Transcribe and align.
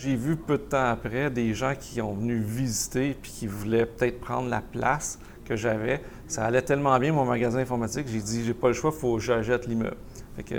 J'ai 0.00 0.14
vu 0.14 0.36
peu 0.36 0.58
de 0.58 0.62
temps 0.62 0.90
après 0.90 1.28
des 1.28 1.54
gens 1.54 1.74
qui 1.74 2.00
ont 2.00 2.14
venu 2.14 2.38
visiter 2.38 3.16
puis 3.20 3.32
qui 3.32 3.46
voulaient 3.48 3.84
peut-être 3.84 4.20
prendre 4.20 4.48
la 4.48 4.60
place 4.60 5.18
que 5.44 5.56
j'avais. 5.56 6.00
Ça 6.28 6.44
allait 6.44 6.62
tellement 6.62 6.96
bien 7.00 7.12
mon 7.12 7.24
magasin 7.24 7.58
informatique, 7.58 8.06
j'ai 8.06 8.20
dit 8.20 8.44
j'ai 8.44 8.54
pas 8.54 8.68
le 8.68 8.74
choix, 8.74 8.92
il 8.94 9.00
faut 9.00 9.16
que 9.16 9.22
j'achète 9.22 9.66
l'immeuble. 9.66 9.96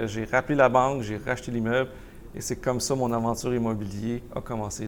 J'ai 0.07 0.25
rappelé 0.25 0.55
la 0.55 0.67
banque, 0.67 1.04
j'ai 1.04 1.15
racheté 1.15 1.52
l'immeuble 1.52 1.89
et 2.36 2.41
c'est 2.41 2.57
comme 2.57 2.81
ça 2.81 2.96
mon 2.96 3.13
aventure 3.13 3.55
immobilier 3.55 4.21
a 4.36 4.41
commencé. 4.41 4.88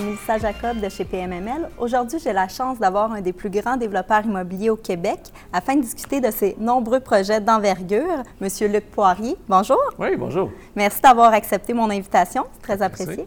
Melissa 0.00 0.38
Jacob 0.38 0.80
de 0.80 0.88
chez 0.88 1.04
PMML. 1.04 1.68
Aujourd'hui, 1.78 2.18
j'ai 2.22 2.32
la 2.32 2.48
chance 2.48 2.78
d'avoir 2.78 3.12
un 3.12 3.20
des 3.20 3.32
plus 3.32 3.50
grands 3.50 3.76
développeurs 3.76 4.24
immobiliers 4.24 4.70
au 4.70 4.76
Québec 4.76 5.20
afin 5.52 5.76
de 5.76 5.82
discuter 5.82 6.20
de 6.20 6.30
ses 6.30 6.56
nombreux 6.58 7.00
projets 7.00 7.40
d'envergure, 7.40 8.22
Monsieur 8.40 8.68
Luc 8.68 8.90
Poirier. 8.90 9.36
Bonjour. 9.48 9.80
Oui, 9.98 10.16
bonjour. 10.16 10.50
Merci 10.74 11.00
d'avoir 11.02 11.32
accepté 11.32 11.72
mon 11.74 11.90
invitation, 11.90 12.46
c'est 12.54 12.62
très 12.62 12.82
apprécié. 12.82 13.26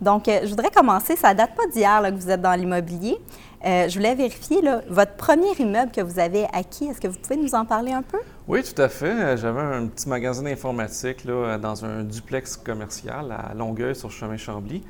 Donc, 0.00 0.28
euh, 0.28 0.40
je 0.42 0.48
voudrais 0.48 0.70
commencer, 0.70 1.16
ça 1.16 1.32
ne 1.32 1.38
date 1.38 1.54
pas 1.54 1.66
d'hier 1.66 2.02
que 2.02 2.20
vous 2.20 2.30
êtes 2.30 2.42
dans 2.42 2.52
l'immobilier. 2.52 3.16
Euh, 3.64 3.88
je 3.88 3.94
voulais 3.94 4.14
vérifier 4.14 4.60
votre 4.90 5.14
premier 5.14 5.52
immeuble 5.58 5.90
que 5.90 6.02
vous 6.02 6.18
avez 6.18 6.44
acquis. 6.52 6.86
Est-ce 6.86 7.00
que 7.00 7.08
vous 7.08 7.18
pouvez 7.18 7.36
nous 7.36 7.54
en 7.54 7.64
parler 7.64 7.92
un 7.92 8.02
peu? 8.02 8.18
Oui, 8.46 8.62
tout 8.62 8.80
à 8.80 8.90
fait. 8.90 9.06
Euh, 9.06 9.36
j'avais 9.38 9.60
un 9.60 9.86
petit 9.86 10.08
magasin 10.08 10.42
d'informatique 10.42 11.26
dans 11.26 11.84
un 11.84 12.02
duplex 12.02 12.56
commercial 12.58 13.32
à 13.32 13.54
Longueuil 13.54 13.96
sur 13.96 14.10
chemin 14.10 14.36
Chambly. 14.36 14.82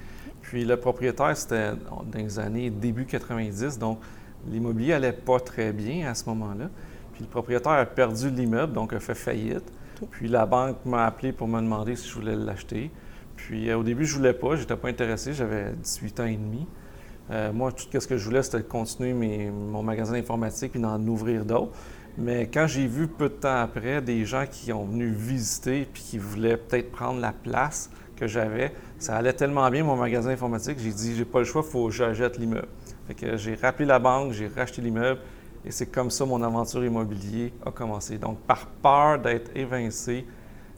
Puis 0.54 0.64
le 0.64 0.76
propriétaire, 0.76 1.36
c'était 1.36 1.72
dans 1.72 2.05
les 2.14 2.38
années 2.38 2.70
début 2.70 3.06
90, 3.06 3.77
donc 3.77 3.98
l'immobilier 4.48 4.92
allait 4.92 5.12
pas 5.12 5.41
très 5.41 5.72
bien 5.72 6.08
à 6.08 6.14
ce 6.14 6.27
moment-là. 6.28 6.70
Puis 7.12 7.24
le 7.24 7.28
propriétaire 7.28 7.72
a 7.72 7.84
perdu 7.84 8.30
l'immeuble, 8.30 8.72
donc 8.72 8.92
a 8.92 9.00
fait 9.00 9.16
faillite. 9.16 9.64
Puis 10.12 10.28
la 10.28 10.47
banque 10.47 10.77
m'a 10.84 11.06
appelé 11.06 11.32
pour 11.32 11.48
me 11.48 11.60
demander 11.60 11.97
si 11.97 12.08
je 12.08 12.14
voulais 12.14 12.36
l'acheter. 12.36 12.92
Puis 13.34 13.69
euh, 13.69 13.78
au 13.78 13.82
début, 13.82 14.06
je 14.06 14.16
voulais 14.16 14.32
pas, 14.32 14.55
j'étais 14.55 14.77
pas 14.77 14.86
intéressé, 14.86 15.32
j'avais 15.32 15.72
18 15.72 16.20
ans 16.20 16.27
et 16.27 16.36
demi. 16.36 16.69
Euh, 17.32 17.52
moi, 17.52 17.72
tout 17.72 17.88
ce 17.91 18.06
que 18.06 18.16
je 18.16 18.25
voulais, 18.25 18.44
c'était 18.44 18.62
continuer 18.62 19.12
mon 19.50 19.82
magasin 19.82 20.12
d'informatique 20.12 20.70
puis 20.70 20.80
d'en 20.80 21.05
ouvrir 21.08 21.44
d'autres. 21.44 21.72
Mais 22.16 22.47
quand 22.47 22.69
j'ai 22.69 22.86
vu 22.86 23.08
peu 23.08 23.28
de 23.28 23.34
temps 23.34 23.56
après 23.56 24.00
des 24.02 24.25
gens 24.25 24.44
qui 24.48 24.72
ont 24.72 24.84
venu 24.84 25.08
visiter 25.08 25.88
puis 25.92 26.00
qui 26.00 26.19
voulaient 26.19 26.58
peut-être 26.58 26.92
prendre 26.92 27.20
la 27.20 27.32
place 27.32 27.91
que 28.16 28.26
j'avais, 28.26 28.72
ça 28.98 29.16
allait 29.16 29.32
tellement 29.32 29.68
bien 29.70 29.84
mon 29.84 29.96
magasin 29.96 30.30
informatique, 30.30 30.78
j'ai 30.78 30.92
dit 30.92 31.16
j'ai 31.16 31.24
pas 31.24 31.40
le 31.40 31.44
choix, 31.44 31.62
il 31.64 31.70
faut 31.70 31.86
que 31.86 31.92
j'achète 31.92 32.38
l'immeuble. 32.38 32.68
J'ai 33.34 33.54
rappelé 33.54 33.86
la 33.86 33.98
banque, 33.98 34.32
j'ai 34.32 34.48
racheté 34.48 34.80
l'immeuble 34.80 35.20
et 35.64 35.70
c'est 35.70 35.86
comme 35.86 36.10
ça 36.10 36.24
mon 36.24 36.42
aventure 36.42 36.84
immobilier 36.84 37.52
a 37.64 37.70
commencé. 37.70 38.18
Donc 38.18 38.38
par 38.40 38.66
peur 38.66 39.18
d'être 39.18 39.50
évincé, 39.56 40.26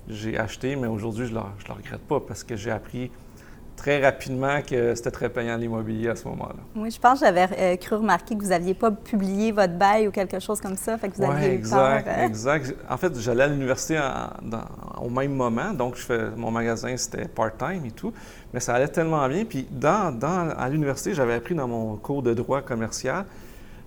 j'ai 0.09 0.39
acheté, 0.39 0.77
mais 0.77 0.87
aujourd'hui 0.87 1.27
je 1.27 1.33
ne 1.33 1.39
le 1.39 1.73
regrette 1.73 2.03
pas 2.03 2.21
parce 2.21 2.45
que 2.45 2.57
j'ai 2.57 2.71
appris 2.71 3.11
très 3.77 4.03
rapidement 4.03 4.61
que 4.63 4.95
c'était 4.95 5.11
très 5.11 5.29
payant 5.29 5.57
l'immobilier 5.57 6.09
à 6.09 6.17
ce 6.17 6.27
moment-là. 6.29 6.57
Oui, 6.75 6.91
je 6.91 6.99
pense 6.99 7.21
que 7.21 7.27
j'avais 7.27 7.49
euh, 7.59 7.77
cru 7.77 7.97
remarquer 7.97 8.35
que 8.35 8.43
vous 8.43 8.49
n'aviez 8.49 8.75
pas 8.75 8.91
publié 8.91 9.53
votre 9.53 9.75
bail 9.75 10.09
ou 10.09 10.11
quelque 10.11 10.41
chose 10.41 10.61
comme 10.61 10.77
ça, 10.77 10.99
fait 10.99 11.09
que 11.11 11.17
vous 11.17 11.25
aviez 11.25 11.53
exact, 11.53 12.09
hein? 12.09 12.25
exact. 12.25 12.75
En 12.89 12.97
fait, 12.97 13.19
j'allais 13.21 13.45
à 13.45 13.49
l'université 13.49 14.01
au 15.01 15.11
même 15.11 15.35
moment, 15.35 15.73
donc 15.73 15.97
je 15.97 16.03
fais, 16.03 16.31
mon 16.37 16.51
magasin, 16.51 16.97
c'était 16.97 17.29
part-time 17.29 17.85
et 17.85 17.91
tout, 17.91 18.13
mais 18.53 18.61
ça 18.61 18.75
allait 18.75 18.89
tellement 18.89 19.29
bien. 19.29 19.45
Puis 19.45 19.67
dans, 19.71 20.19
à 20.57 20.69
l'université, 20.69 21.15
j'avais 21.15 21.35
appris 21.35 21.55
dans 21.55 21.69
mon 21.69 21.97
cours 21.97 22.23
de 22.23 22.35
droit 22.35 22.63
commercial 22.63 23.25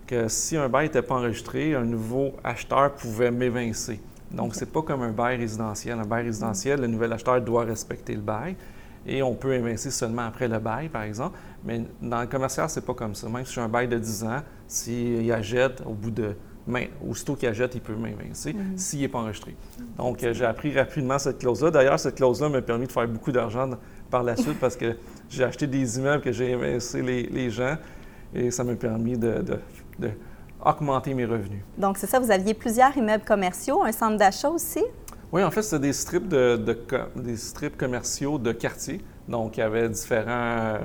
que 0.07 0.27
si 0.27 0.57
un 0.57 0.69
bail 0.69 0.87
n'était 0.87 1.01
pas 1.01 1.15
enregistré, 1.15 1.75
un 1.75 1.83
nouveau 1.83 2.33
acheteur 2.43 2.93
pouvait 2.93 3.31
m'évincer. 3.31 3.99
Donc, 4.31 4.53
ce 4.53 4.59
c'est 4.59 4.71
pas 4.71 4.81
comme 4.81 5.01
un 5.01 5.11
bail 5.11 5.37
résidentiel. 5.37 5.99
Un 5.99 6.05
bail 6.05 6.25
résidentiel, 6.25 6.81
le 6.81 6.87
nouvel 6.87 7.11
acheteur 7.13 7.41
doit 7.41 7.63
respecter 7.63 8.13
le 8.13 8.21
bail 8.21 8.55
et 9.05 9.23
on 9.23 9.33
peut 9.33 9.53
évincer 9.53 9.91
seulement 9.91 10.23
après 10.23 10.47
le 10.47 10.59
bail, 10.59 10.89
par 10.89 11.03
exemple. 11.03 11.37
Mais 11.63 11.81
dans 12.01 12.21
le 12.21 12.27
commercial, 12.27 12.69
c'est 12.69 12.85
pas 12.85 12.93
comme 12.93 13.15
ça. 13.15 13.27
Même 13.29 13.45
si 13.45 13.53
j'ai 13.53 13.61
un 13.61 13.69
bail 13.69 13.87
de 13.87 13.97
10 13.97 14.23
ans, 14.23 14.41
s'il 14.67 15.31
achète 15.31 15.81
au 15.85 15.93
bout 15.93 16.11
de. 16.11 16.35
aussitôt 17.07 17.35
qu'il 17.35 17.49
achète, 17.49 17.75
il 17.75 17.81
peut 17.81 17.95
m'évincer 17.95 18.53
mhm. 18.53 18.77
s'il 18.77 19.01
n'est 19.01 19.07
pas 19.07 19.19
enregistré. 19.19 19.55
Donc, 19.97 20.19
j'ai 20.19 20.45
appris 20.45 20.77
rapidement 20.77 21.17
cette 21.17 21.39
clause-là. 21.39 21.71
D'ailleurs, 21.71 21.99
cette 21.99 22.15
clause-là 22.15 22.49
m'a 22.49 22.61
permis 22.61 22.87
de 22.87 22.91
faire 22.91 23.07
beaucoup 23.07 23.31
d'argent 23.31 23.69
par 24.09 24.23
la 24.23 24.35
suite 24.35 24.59
parce 24.59 24.75
que 24.75 24.95
j'ai 25.29 25.43
acheté 25.43 25.67
des 25.67 25.97
immeubles 25.97 26.23
que 26.23 26.31
j'ai 26.31 26.51
évincé 26.51 27.01
les, 27.01 27.49
gens 27.49 27.77
et 28.33 28.51
ça 28.51 28.63
m'a 28.63 28.75
permis 28.75 29.17
de, 29.17 29.43
augmenter 30.63 31.13
mes 31.13 31.25
revenus. 31.25 31.61
Donc, 31.77 31.97
c'est 31.97 32.07
ça, 32.07 32.19
vous 32.19 32.31
aviez 32.31 32.53
plusieurs 32.53 32.95
immeubles 32.97 33.23
commerciaux, 33.23 33.83
un 33.83 33.91
centre 33.91 34.17
d'achat 34.17 34.49
aussi? 34.49 34.83
Oui, 35.31 35.43
en 35.43 35.51
fait, 35.51 35.61
c'était 35.61 35.79
des 35.79 35.93
strips, 35.93 36.27
de, 36.27 36.59
des 37.15 37.37
strips 37.37 37.77
commerciaux 37.77 38.39
de 38.39 38.51
quartier. 38.51 38.99
Donc, 39.27 39.57
il 39.57 39.59
y 39.59 39.63
avait 39.63 39.87
différents 39.87 40.27
euh, 40.27 40.77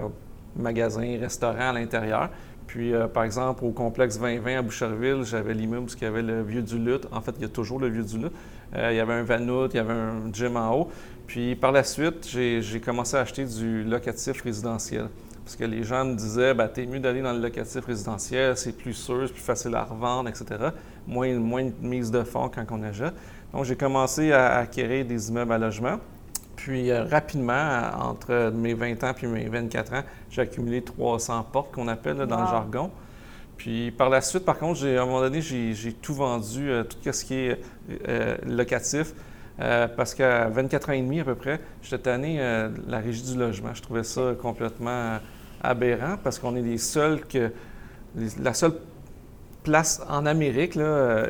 magasins, 0.55 1.19
restaurants 1.19 1.71
à 1.71 1.72
l'intérieur. 1.72 2.28
Puis, 2.66 2.93
euh, 2.93 3.06
par 3.06 3.25
exemple, 3.25 3.65
au 3.65 3.71
complexe 3.71 4.19
2020 4.19 4.59
à 4.59 4.62
Boucherville, 4.62 5.22
j'avais 5.25 5.54
l'immeuble 5.54 5.87
où 5.87 5.94
il 5.97 6.03
y 6.03 6.06
avait 6.06 6.22
le 6.22 6.43
Vieux 6.43 6.60
du 6.60 6.78
Lutte. 6.78 7.06
En 7.10 7.22
fait, 7.22 7.33
il 7.38 7.43
y 7.43 7.47
a 7.47 7.49
toujours 7.49 7.81
le 7.81 7.88
Vieux 7.88 8.03
du 8.03 8.19
Lutte. 8.19 8.33
Euh, 8.77 8.93
il 8.93 8.97
y 8.97 9.00
avait 9.00 9.15
un 9.15 9.22
Vanout, 9.22 9.69
il 9.72 9.77
y 9.77 9.81
avait 9.81 9.94
un 9.94 10.31
gym 10.31 10.56
en 10.59 10.75
haut. 10.75 10.88
Puis, 11.27 11.56
par 11.56 11.72
la 11.72 11.83
suite, 11.83 12.28
j'ai 12.28 12.81
commencé 12.84 13.16
à 13.16 13.21
acheter 13.21 13.47
du 13.47 13.83
locatif 13.83 14.43
résidentiel. 14.43 15.09
Parce 15.43 15.56
que 15.56 15.65
les 15.65 15.84
gens 15.84 16.04
me 16.04 16.16
disaient, 16.16 16.53
ben, 16.53 16.69
t'es 16.69 16.84
mieux 16.87 17.00
d'aller 17.00 17.22
dans 17.22 17.33
le 17.33 17.41
locatif 17.41 17.84
résidentiel, 17.84 18.56
c'est 18.56 18.72
plus 18.72 18.94
sûr, 18.94 19.25
c'est 19.27 19.33
plus 19.33 19.43
facile 19.43 19.75
à 19.75 19.84
revendre, 19.84 20.28
etc. 20.28 20.44
Moins, 21.06 21.34
moins 21.34 21.65
de 21.65 21.72
mise 21.81 22.10
de 22.10 22.22
fonds 22.22 22.50
quand 22.54 22.65
on 22.71 22.83
achète. 22.83 23.15
Donc, 23.54 23.66
j'ai 23.66 23.76
commencé 23.76 24.32
à 24.32 24.56
acquérir 24.56 25.04
des 25.04 25.28
immeubles 25.28 25.53
à 25.53 25.59
logement. 25.59 26.00
Puis, 26.56 26.91
euh, 26.91 27.04
rapidement, 27.04 27.88
entre 28.00 28.50
mes 28.53 28.75
20 28.75 29.04
ans 29.04 29.12
puis 29.15 29.28
mes 29.28 29.44
24 29.44 29.92
ans, 29.94 30.03
j'ai 30.28 30.42
accumulé 30.42 30.82
300 30.82 31.47
portes 31.53 31.72
qu'on 31.72 31.87
appelle 31.87 32.16
dans 32.16 32.41
le 32.41 32.48
jargon. 32.48 32.91
Puis, 33.56 33.92
par 33.92 34.10
la 34.10 34.22
suite, 34.22 34.44
par 34.44 34.59
contre, 34.59 34.84
à 34.84 35.00
un 35.00 35.06
moment 35.06 35.20
donné, 35.20 35.41
j'ai 35.41 35.92
tout 36.03 36.15
vendu, 36.15 36.69
euh, 36.69 36.82
tout 36.82 37.12
ce 37.12 37.25
qui 37.25 37.34
est 37.34 37.60
euh, 38.09 38.37
locatif. 38.44 39.15
parce 39.56 40.16
qu'à 40.16 40.48
24 40.48 40.88
ans 40.88 40.92
et 40.92 41.00
demi 41.00 41.21
à 41.21 41.25
peu 41.25 41.36
près, 41.36 41.60
j'étais 41.81 41.98
tanné 41.98 42.38
la 42.88 42.98
régie 42.98 43.22
du 43.22 43.38
logement. 43.38 43.72
Je 43.72 43.82
trouvais 43.82 44.03
ça 44.03 44.32
complètement 44.42 45.19
aberrant 45.62 46.16
parce 46.25 46.41
qu'on 46.41 46.56
est 46.56 46.62
les 46.62 46.78
seuls 46.78 47.25
que. 47.25 47.53
la 48.42 48.53
seule 48.53 48.75
place 49.62 50.03
en 50.09 50.26
Amérique, 50.26 50.76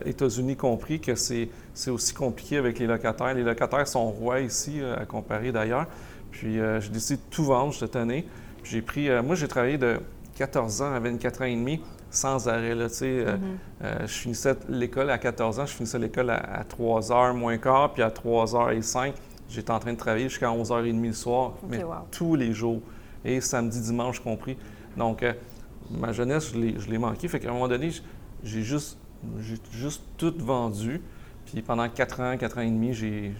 États-Unis 0.06 0.56
compris, 0.56 1.00
que 1.00 1.14
c'est 1.16 1.50
c'est 1.74 1.90
aussi 1.90 2.14
compliqué 2.14 2.56
avec 2.56 2.78
les 2.78 2.86
locataires. 2.86 3.34
Les 3.34 3.42
locataires 3.42 3.86
sont 3.86 4.08
rois 4.10 4.40
ici, 4.40 4.80
euh, 4.80 4.96
à 4.96 5.04
comparer 5.04 5.50
d'ailleurs. 5.52 5.86
Puis 6.30 6.58
euh, 6.58 6.80
j'ai 6.80 6.90
décidé 6.90 7.16
de 7.16 7.34
tout 7.34 7.44
vendre 7.44 7.74
cette 7.74 7.96
année. 7.96 8.26
J'ai 8.62 8.80
pris, 8.80 9.10
euh, 9.10 9.22
moi 9.22 9.34
j'ai 9.34 9.48
travaillé 9.48 9.76
de 9.76 10.00
14 10.36 10.82
ans 10.82 10.94
à 10.94 11.00
24 11.00 11.42
ans 11.42 11.44
et 11.44 11.56
demi 11.56 11.80
sans 12.10 12.48
arrêt. 12.48 12.76
Là, 12.76 12.86
mm-hmm. 12.86 13.36
je 14.02 14.06
finissais 14.06 14.54
l'école 14.68 15.10
à 15.10 15.18
14 15.18 15.58
ans, 15.58 15.66
je 15.66 15.74
finissais 15.74 15.98
l'école 15.98 16.30
à, 16.30 16.62
3 16.68 17.00
h 17.00 17.36
moins 17.36 17.58
quart, 17.58 17.92
puis 17.92 18.04
à 18.04 18.10
3 18.10 18.46
h 18.46 18.76
et 18.76 18.82
5, 18.82 19.14
j'étais 19.48 19.72
en 19.72 19.80
train 19.80 19.92
de 19.92 19.98
travailler 19.98 20.28
jusqu'à 20.28 20.52
11 20.52 20.70
h 20.70 20.92
30 20.92 21.04
le 21.04 21.12
soir, 21.12 21.54
mais 21.68 21.82
tous 22.12 22.36
les 22.36 22.52
jours, 22.52 22.80
et 23.24 23.40
samedi, 23.40 23.80
dimanche 23.80 24.20
compris. 24.20 24.56
Donc, 24.96 25.24
ma 25.90 26.12
jeunesse, 26.12 26.52
je 26.52 26.88
l'ai 26.88 26.98
manqué. 26.98 27.26
Fait 27.26 27.40
qu'à 27.40 27.50
un 27.50 27.52
moment 27.52 27.66
donné, 27.66 27.90
j'ai 28.44 28.62
juste, 28.62 28.96
juste 29.72 30.02
tout 30.16 30.34
vendu. 30.38 31.00
Puis 31.54 31.62
pendant 31.62 31.88
quatre 31.88 32.20
ans, 32.20 32.36
quatre 32.36 32.58
ans 32.58 32.62
et 32.62 32.70
demi, 32.70 32.92
j'ai, 32.92 33.32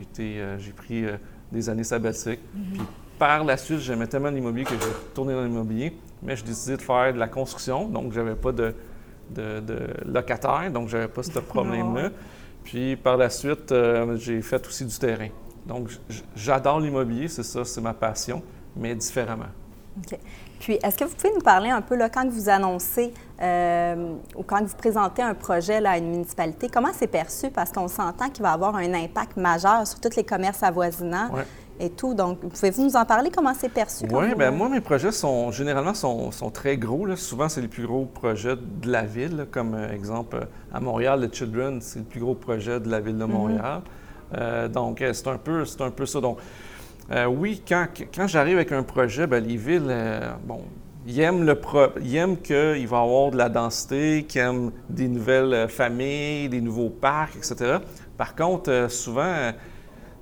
été, 0.00 0.40
euh, 0.40 0.56
pris 0.76 1.04
euh, 1.04 1.16
des 1.50 1.68
années 1.68 1.82
sabbatiques. 1.82 2.38
Mhm. 2.54 2.64
Puis 2.74 2.82
par 3.18 3.42
la 3.42 3.56
suite, 3.56 3.80
j'aimais 3.80 4.06
tellement 4.06 4.30
l'immobilier 4.30 4.64
que 4.64 4.74
j'ai 4.80 4.88
retourné 4.88 5.34
dans 5.34 5.42
l'immobilier, 5.42 5.96
mais 6.22 6.36
j'ai 6.36 6.44
décidé 6.44 6.76
de 6.76 6.82
faire 6.82 7.12
de 7.12 7.18
la 7.18 7.26
construction, 7.26 7.88
donc 7.88 8.12
j'avais 8.12 8.36
pas 8.36 8.52
de, 8.52 8.72
de, 9.30 9.58
de 9.58 9.78
locataire, 10.04 10.70
donc 10.70 10.88
j'avais 10.88 11.08
pas 11.08 11.24
ce 11.24 11.38
problème-là. 11.40 12.10
Puis 12.62 12.94
par 12.94 13.16
la 13.16 13.30
suite, 13.30 13.72
euh, 13.72 14.16
j'ai 14.16 14.40
fait 14.42 14.64
aussi 14.64 14.84
du 14.84 14.96
terrain. 14.96 15.28
Donc 15.66 15.90
j'adore 16.36 16.78
l'immobilier, 16.78 17.26
c'est 17.26 17.42
ça, 17.42 17.64
c'est 17.64 17.80
ma 17.80 17.94
passion, 17.94 18.44
mais 18.76 18.94
différemment. 18.94 19.46
OK. 19.98 20.18
Puis, 20.60 20.78
est-ce 20.82 20.96
que 20.96 21.04
vous 21.04 21.14
pouvez 21.14 21.34
nous 21.34 21.40
parler 21.40 21.70
un 21.70 21.82
peu, 21.82 21.96
là, 21.96 22.08
quand 22.08 22.28
vous 22.28 22.48
annoncez 22.48 23.12
euh, 23.42 24.14
ou 24.34 24.42
quand 24.42 24.64
vous 24.64 24.76
présentez 24.76 25.20
un 25.20 25.34
projet 25.34 25.80
là, 25.80 25.92
à 25.92 25.98
une 25.98 26.10
municipalité, 26.10 26.68
comment 26.72 26.92
c'est 26.94 27.06
perçu? 27.06 27.50
Parce 27.50 27.70
qu'on 27.70 27.88
s'entend 27.88 28.30
qu'il 28.30 28.42
va 28.42 28.52
avoir 28.52 28.76
un 28.76 28.94
impact 28.94 29.36
majeur 29.36 29.86
sur 29.86 30.00
tous 30.00 30.16
les 30.16 30.24
commerces 30.24 30.62
avoisinants. 30.62 31.30
Et 31.78 31.90
tout. 31.90 32.14
Donc, 32.14 32.40
pouvez-vous 32.40 32.84
nous 32.84 32.96
en 32.96 33.04
parler? 33.04 33.30
Comment 33.30 33.52
c'est 33.52 33.68
perçu? 33.68 34.06
Oui, 34.10 34.34
bien, 34.34 34.50
moi, 34.50 34.70
mes 34.70 34.80
projets 34.80 35.12
sont 35.12 35.50
généralement 35.50 35.92
sont, 35.92 36.30
très 36.50 36.78
gros. 36.78 37.14
Souvent, 37.16 37.50
c'est 37.50 37.60
les 37.60 37.68
plus 37.68 37.86
gros 37.86 38.06
projets 38.06 38.56
de 38.56 38.90
la 38.90 39.02
ville. 39.02 39.46
comme 39.50 39.74
euh, 39.74 39.92
exemple, 39.92 40.46
à 40.72 40.80
Montréal, 40.80 41.20
le 41.20 41.28
Children, 41.30 41.82
c'est 41.82 41.98
le 41.98 42.06
plus 42.06 42.20
gros 42.20 42.34
projet 42.34 42.80
de 42.80 42.88
la 42.88 43.00
ville 43.00 43.18
de 43.18 43.24
mhm. 43.26 43.30
Montréal. 43.30 43.82
donc, 44.72 45.04
c'est 45.12 45.28
un, 45.28 45.36
peu, 45.36 45.64
un 45.80 45.90
peu 45.90 46.06
ça. 46.06 46.22
Donc, 46.22 46.38
oui, 47.28 47.62
quand, 47.68 47.88
quand 48.14 48.26
j'arrive 48.26 48.56
avec 48.56 48.72
un 48.72 48.82
projet, 48.82 49.26
ben, 49.26 49.44
les 49.44 49.58
villes, 49.58 49.94
bon, 50.46 50.62
ils 51.06 51.20
aiment, 51.20 51.44
le 51.44 51.54
qu'il 51.54 52.88
va 52.88 52.96
y 52.96 53.00
avoir 53.00 53.30
de 53.30 53.36
la 53.36 53.48
densité, 53.48 54.24
qu'ils 54.24 54.40
aiment 54.40 54.72
des 54.90 55.08
nouvelles 55.08 55.68
familles, 55.68 56.48
des 56.48 56.60
nouveaux 56.60 56.90
parcs, 56.90 57.36
etc. 57.36 57.78
Par 58.16 58.34
contre, 58.34 58.88
souvent, 58.90 59.52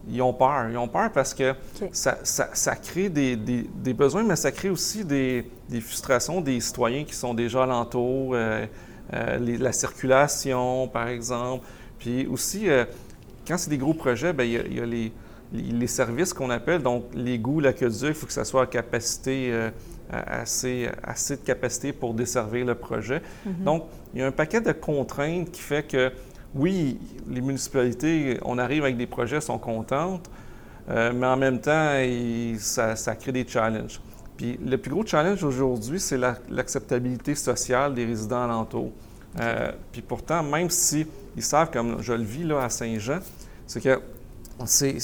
ils 0.09 0.23
ont 0.23 0.33
peur. 0.33 0.69
Ils 0.71 0.77
ont 0.77 0.89
peur 0.89 1.11
parce 1.13 1.35
que 1.35 1.55
ça, 1.93 2.77
crée 2.77 3.09
des, 3.09 3.95
besoins, 3.95 4.23
mais 4.23 4.37
ça 4.37 4.53
crée 4.53 4.71
aussi 4.71 5.05
des, 5.05 5.47
frustrations 5.81 6.41
des 6.41 6.61
citoyens 6.61 7.05
qui 7.05 7.15
sont 7.15 7.35
déjà 7.35 7.65
alentour, 7.65 8.33
euh, 8.35 8.67
euh, 9.13 9.59
la 9.59 9.73
circulation, 9.73 10.89
par 10.89 11.09
exemple. 11.09 11.67
Puis 11.99 12.27
aussi, 12.27 12.69
euh, 12.69 12.85
quand 13.47 13.57
c'est 13.57 13.71
des 13.71 13.79
gros 13.79 13.95
projets, 13.95 14.33
bien, 14.33 14.45
il, 14.45 14.75
y 14.75 14.81
a, 14.81 14.87
les, 14.87 15.87
services 15.87 16.33
qu'on 16.33 16.51
appelle, 16.51 16.83
donc 16.83 17.05
l'égout, 17.15 17.61
l'aqueduc, 17.61 18.09
il 18.09 18.15
faut 18.15 18.27
que 18.27 18.33
ça 18.33 18.45
soit 18.45 18.63
à 18.63 18.67
capacité, 18.67 19.53
assez, 20.11 20.89
assez 21.03 21.37
de 21.37 21.43
capacité 21.43 21.93
pour 21.93 22.15
desservir 22.15 22.67
le 22.67 22.75
projet. 22.75 23.21
Mm-hmm. 23.47 23.65
Donc, 23.65 23.85
il 24.13 24.21
y 24.21 24.23
a 24.23 24.27
un 24.27 24.33
paquet 24.33 24.61
de 24.61 24.73
contraintes 24.73 25.51
qui 25.51 25.61
fait 25.61 25.83
que 25.83 26.13
oui, 26.55 26.99
les 27.29 27.41
municipalités, 27.41 28.39
on 28.43 28.59
arrive 28.59 28.85
avec 28.85 28.97
des 28.97 29.07
projets, 29.07 29.41
sont 29.41 29.59
contentes, 29.59 30.31
euh, 30.89 31.13
mais 31.13 31.27
en 31.27 31.37
même 31.37 31.61
temps, 31.61 31.99
ça, 32.59 33.17
crée 33.17 33.33
des 33.33 33.47
challenges. 33.47 34.01
Puis 34.37 34.59
le 34.65 34.79
plus 34.79 34.91
gros 34.91 35.05
challenge 35.05 35.43
aujourd'hui, 35.43 36.01
c'est 36.01 36.19
l'acceptabilité 36.49 37.35
sociale 37.35 37.95
des 37.95 38.05
résidents 38.05 38.45
alentours. 38.45 38.93
Euh, 39.41 39.73
puis 39.91 40.03
pourtant, 40.03 40.43
même 40.43 40.71
si 40.71 41.07
ils 41.37 41.43
savent, 41.43 41.71
comme 41.71 42.01
je 42.01 42.13
le 42.13 42.23
vis 42.23 42.45
là, 42.45 42.63
à 42.63 42.69
Saint-Jean, 42.69 43.19
c'est 43.67 43.81
que 43.81 44.01
c'est 44.67 44.99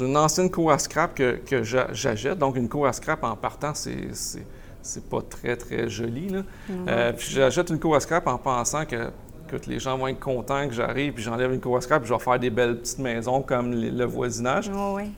une 0.00 0.16
ancienne 0.16 0.50
cour 0.50 0.72
à 0.72 0.78
scrap 0.78 1.14
que, 1.14 1.36
que 1.44 1.62
j'achète. 1.62 2.38
Donc, 2.38 2.56
une 2.56 2.68
cour 2.68 2.86
à 2.86 2.92
scrap 2.92 3.22
en 3.22 3.36
partant, 3.36 3.72
c'est 3.74 5.08
pas 5.08 5.20
très, 5.22 5.56
très 5.56 5.88
joli. 5.88 6.28
Là. 6.28 6.40
Mm-hmm. 6.40 6.74
Euh, 6.88 7.12
puis 7.12 7.28
j'achète 7.30 7.70
une 7.70 7.78
cour 7.78 7.94
à 7.94 8.00
scrap 8.00 8.26
en 8.26 8.38
pensant 8.38 8.84
que 8.84 9.10
Écoute, 9.46 9.66
les 9.66 9.78
gens 9.78 9.98
vont 9.98 10.08
être 10.08 10.20
contents 10.20 10.66
que 10.66 10.72
j'arrive, 10.72 11.12
puis 11.12 11.22
j'enlève 11.22 11.52
une 11.52 11.60
cour 11.60 11.78
puis 11.78 11.88
je 12.04 12.14
vais 12.14 12.18
faire 12.18 12.38
des 12.38 12.48
belles 12.48 12.78
petites 12.78 12.98
maisons 12.98 13.42
comme 13.42 13.74
le 13.74 14.04
voisinage. 14.04 14.70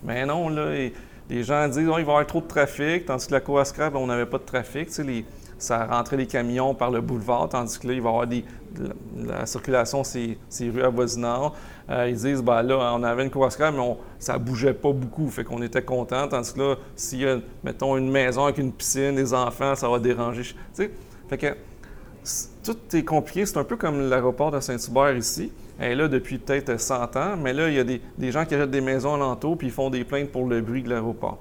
Mais 0.02 0.26
non, 0.26 0.48
là, 0.48 0.74
les 1.30 1.42
gens 1.44 1.68
disent 1.68 1.88
oh, 1.88 1.98
il 1.98 2.04
va 2.04 2.12
y 2.12 2.14
avoir 2.16 2.26
trop 2.26 2.40
de 2.40 2.46
trafic, 2.46 3.06
tandis 3.06 3.26
que 3.28 3.32
la 3.32 3.40
cour 3.40 3.62
on 3.94 4.06
n'avait 4.06 4.26
pas 4.26 4.38
de 4.38 4.44
trafic. 4.44 4.88
Tu 4.88 4.94
sais, 4.94 5.04
les, 5.04 5.24
ça 5.58 5.86
rentrait 5.86 6.16
les 6.16 6.26
camions 6.26 6.74
par 6.74 6.90
le 6.90 7.00
boulevard, 7.00 7.48
tandis 7.48 7.78
que 7.78 7.88
là, 7.88 7.92
il 7.94 8.00
va 8.00 8.08
y 8.08 8.12
avoir 8.12 8.26
des, 8.26 8.44
la, 9.16 9.46
circulation, 9.46 10.02
c'est 10.04 10.38
rues 10.60 10.82
avoisinantes. 10.82 11.54
Euh, 11.88 12.08
ils 12.08 12.16
disent, 12.16 12.42
ben 12.42 12.62
là, 12.62 12.94
on 12.94 13.02
avait 13.02 13.24
une 13.24 13.30
cour 13.30 13.48
mais 13.58 13.78
on, 13.78 13.96
ça 14.18 14.38
bougeait 14.38 14.74
pas 14.74 14.92
beaucoup, 14.92 15.28
fait 15.28 15.44
qu'on 15.44 15.62
était 15.62 15.82
content. 15.82 16.28
Tandis 16.28 16.52
que 16.52 16.58
là, 16.58 16.74
s'il 16.94 17.20
y 17.20 17.26
a, 17.26 17.38
mettons, 17.62 17.96
une 17.96 18.10
maison 18.10 18.44
avec 18.44 18.58
une 18.58 18.72
piscine, 18.72 19.14
des 19.14 19.32
enfants, 19.32 19.74
ça 19.74 19.88
va 19.88 19.98
déranger. 19.98 20.42
Tu 20.42 20.54
sais, 20.74 20.90
fait 21.28 21.38
que 21.38 21.56
tout 22.64 22.76
est 22.96 23.04
compliqué. 23.04 23.46
C'est 23.46 23.58
un 23.58 23.64
peu 23.64 23.76
comme 23.76 24.08
l'aéroport 24.08 24.50
de 24.50 24.60
Saint-Hubert 24.60 25.16
ici. 25.16 25.52
Elle 25.78 25.92
est 25.92 25.94
là 25.94 26.08
depuis 26.08 26.38
peut-être 26.38 26.80
100 26.80 27.16
ans, 27.16 27.36
mais 27.36 27.52
là, 27.52 27.68
il 27.68 27.74
y 27.74 27.78
a 27.78 27.84
des, 27.84 28.00
gens 28.32 28.44
qui 28.44 28.54
achètent 28.54 28.70
des 28.70 28.80
maisons 28.80 29.14
alentour 29.14 29.58
puis 29.58 29.68
ils 29.68 29.72
font 29.72 29.90
des 29.90 30.04
plaintes 30.04 30.30
pour 30.30 30.46
le 30.46 30.60
bruit 30.60 30.82
de 30.82 30.88
l'aéroport. 30.88 31.38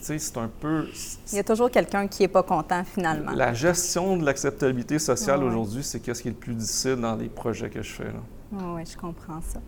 C'est 0.00 0.36
un 0.36 0.48
peu... 0.48 0.86
Il 1.32 1.36
y 1.36 1.38
a 1.38 1.44
toujours 1.44 1.70
quelqu'un 1.70 2.06
qui 2.06 2.22
n'est 2.22 2.28
pas 2.28 2.42
content, 2.42 2.82
finalement. 2.84 3.32
La 3.32 3.54
gestion 3.54 4.16
de 4.16 4.24
l'acceptabilité 4.24 4.98
sociale 4.98 5.42
aujourd'hui, 5.42 5.82
c'est 5.82 5.98
ce 5.98 6.22
qui 6.22 6.28
est 6.28 6.32
le 6.32 6.36
plus 6.36 6.54
difficile 6.54 6.96
dans 6.96 7.16
les 7.16 7.28
projets 7.28 7.70
que 7.70 7.82
je 7.82 7.92
fais. 7.92 8.12
oui, 8.52 8.82
je 8.90 8.96
comprends 8.96 9.40
ça. 9.40 9.60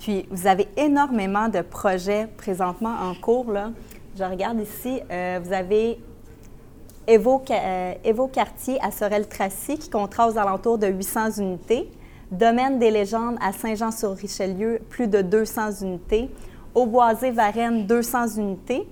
Puis, 0.00 0.26
vous 0.30 0.46
avez 0.46 0.68
énormément 0.76 1.48
de 1.48 1.60
projets 1.60 2.28
présentement 2.36 2.94
en 3.00 3.14
cours. 3.14 3.50
Là. 3.50 3.70
Je 4.18 4.24
regarde 4.24 4.60
ici, 4.60 5.00
euh, 5.10 5.40
vous 5.42 5.52
avez 5.52 5.98
Evo, 7.06 7.42
euh, 7.50 8.28
Quartier 8.32 8.78
à 8.82 8.90
Sorel-Tracy, 8.90 9.78
qui 9.78 9.90
comptera 9.90 10.28
aux 10.28 10.38
alentours 10.38 10.78
de 10.78 10.86
800 10.86 11.32
unités. 11.38 11.90
Domaine 12.30 12.78
des 12.78 12.90
légendes 12.90 13.36
à 13.40 13.52
Saint-Jean-sur-Richelieu, 13.52 14.80
plus 14.88 15.08
de 15.08 15.20
200 15.22 15.82
unités. 15.82 16.30
Auboisé-Varennes, 16.74 17.86
200 17.86 18.36
unités. 18.36 18.86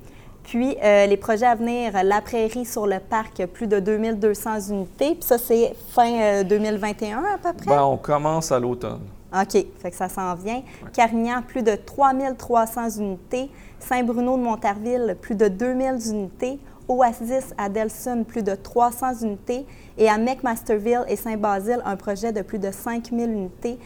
Puis 0.44 0.76
euh, 0.82 1.06
les 1.06 1.16
projets 1.16 1.46
à 1.46 1.54
venir, 1.54 1.92
La 2.02 2.20
Prairie 2.20 2.64
sur 2.64 2.86
le 2.86 2.98
parc, 2.98 3.46
plus 3.46 3.66
de 3.66 3.78
2200 3.80 4.60
unités. 4.70 5.14
Puis 5.14 5.22
ça, 5.22 5.38
c'est 5.38 5.74
fin 5.90 6.42
2021 6.42 7.18
euh, 7.18 7.34
à 7.34 7.38
peu 7.38 7.52
près? 7.56 7.66
Bien, 7.66 7.84
on 7.84 7.96
commence 7.96 8.52
à 8.52 8.58
l'automne. 8.58 9.02
OK, 9.34 9.52
fait 9.52 9.90
que 9.90 9.96
ça 9.96 10.08
s'en 10.08 10.34
vient. 10.34 10.62
Carignan, 10.92 11.42
plus 11.46 11.62
de 11.62 11.74
3300 11.74 12.90
unités. 12.98 13.50
Saint-Bruno 13.78 14.36
de 14.36 14.42
Montarville, 14.42 15.16
plus 15.20 15.34
de 15.34 15.48
2000 15.48 16.10
unités. 16.10 16.58
Oasis 16.88 17.54
à 17.56 17.68
Delson, 17.68 18.24
plus 18.24 18.42
de 18.42 18.54
300 18.54 19.22
unités, 19.22 19.66
et 19.96 20.08
à 20.08 20.18
McMasterville 20.18 21.04
et 21.08 21.16
Saint-Basile, 21.16 21.80
un 21.84 21.96
projet 21.96 22.32
de 22.32 22.42
plus 22.42 22.58
de 22.58 22.70
5000 22.70 23.30
unités, 23.30 23.78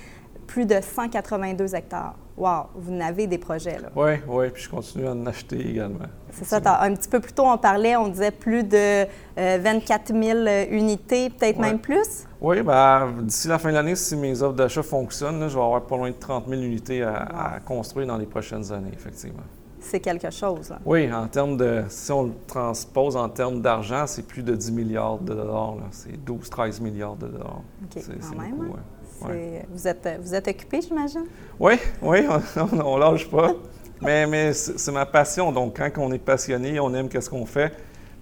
plus 0.47 0.67
de 0.67 0.81
182 0.81 1.75
hectares. 1.75 2.15
Wow, 2.37 2.67
vous 2.75 2.93
n'avez 2.93 3.27
des 3.27 3.39
projets, 3.39 3.79
là. 3.79 3.89
Oui, 3.97 4.13
oui, 4.29 4.51
puis 4.51 4.65
je 4.65 4.69
continue 4.69 5.07
à 5.07 5.13
en 5.13 5.27
acheter 5.27 5.71
également. 5.71 6.05
C'est 6.33 6.45
ça, 6.45 6.61
un 6.83 6.95
petit 6.95 7.09
peu 7.09 7.19
plus 7.19 7.33
tôt, 7.33 7.45
on 7.47 7.57
parlait, 7.57 7.97
on 7.97 8.09
disait 8.09 8.31
plus 8.31 8.63
de 8.63 9.07
24 9.37 10.11
euh, 10.11 10.67
000 10.69 10.79
unités, 10.79 11.31
peut-être 11.31 11.59
même 11.59 11.79
plus? 11.79 12.27
Oui, 12.41 12.61
bien, 12.61 13.15
d'ici 13.23 13.49
la 13.49 13.59
fin 13.59 13.71
de 13.71 13.75
l'année, 13.75 13.97
si 13.97 14.17
mes 14.17 14.43
offres 14.43 14.57
d'achat 14.57 14.83
fonctionnent, 14.83 15.49
je 15.49 15.55
vais 15.55 15.65
avoir 15.65 15.87
pas 15.87 15.97
loin 15.97 16.11
de 16.11 16.17
30 16.17 16.47
000 16.49 16.61
unités 16.61 17.03
à 17.03 17.59
construire 17.65 18.07
dans 18.07 18.19
les 18.19 18.27
prochaines 18.27 18.71
années, 18.71 18.93
effectivement 18.93 19.45
c'est 19.87 20.01
quelque 20.01 20.31
chose. 20.31 20.73
Oui, 20.85 21.13
en 21.13 21.27
termes 21.29 21.57
de. 21.57 21.85
Si 21.89 22.11
on 22.13 22.25
le 22.25 22.33
transpose 22.47 23.17
en 23.17 23.29
termes 23.29 23.61
d'argent, 23.63 24.07
c'est 24.07 24.27
plus 24.27 24.43
de 24.43 24.55
10 24.55 24.73
milliards 24.73 25.19
de 25.19 25.35
dollars. 25.35 25.77
C'est 25.91 26.17
12-13 26.25 26.83
milliards 26.83 27.17
de 27.17 27.29
dollars. 27.29 27.63
OK, 27.85 28.03
quand 28.03 28.39
même. 28.39 28.57
Beaucoup, 28.57 28.75
hein. 28.75 28.83
Vous, 29.21 29.89
êtes, 29.89 30.09
vous 30.21 30.35
êtes 30.35 30.49
occupé, 30.49 30.81
j'imagine? 30.81 31.25
Oui, 31.59 31.75
oui, 32.03 32.21
on 32.57 32.97
ne 32.97 33.01
lâche 33.01 33.29
pas. 33.29 33.53
mais 34.01 34.27
mais 34.27 34.53
c'est 34.53 34.93
ma 34.93 35.07
passion. 35.07 35.53
Donc, 35.53 35.77
quand 35.77 35.91
on 35.99 36.13
est 36.13 36.19
passionné, 36.19 36.79
on 36.81 36.93
aime 36.95 37.09
ce 37.11 37.31
qu'on 37.31 37.47
fait, 37.47 37.73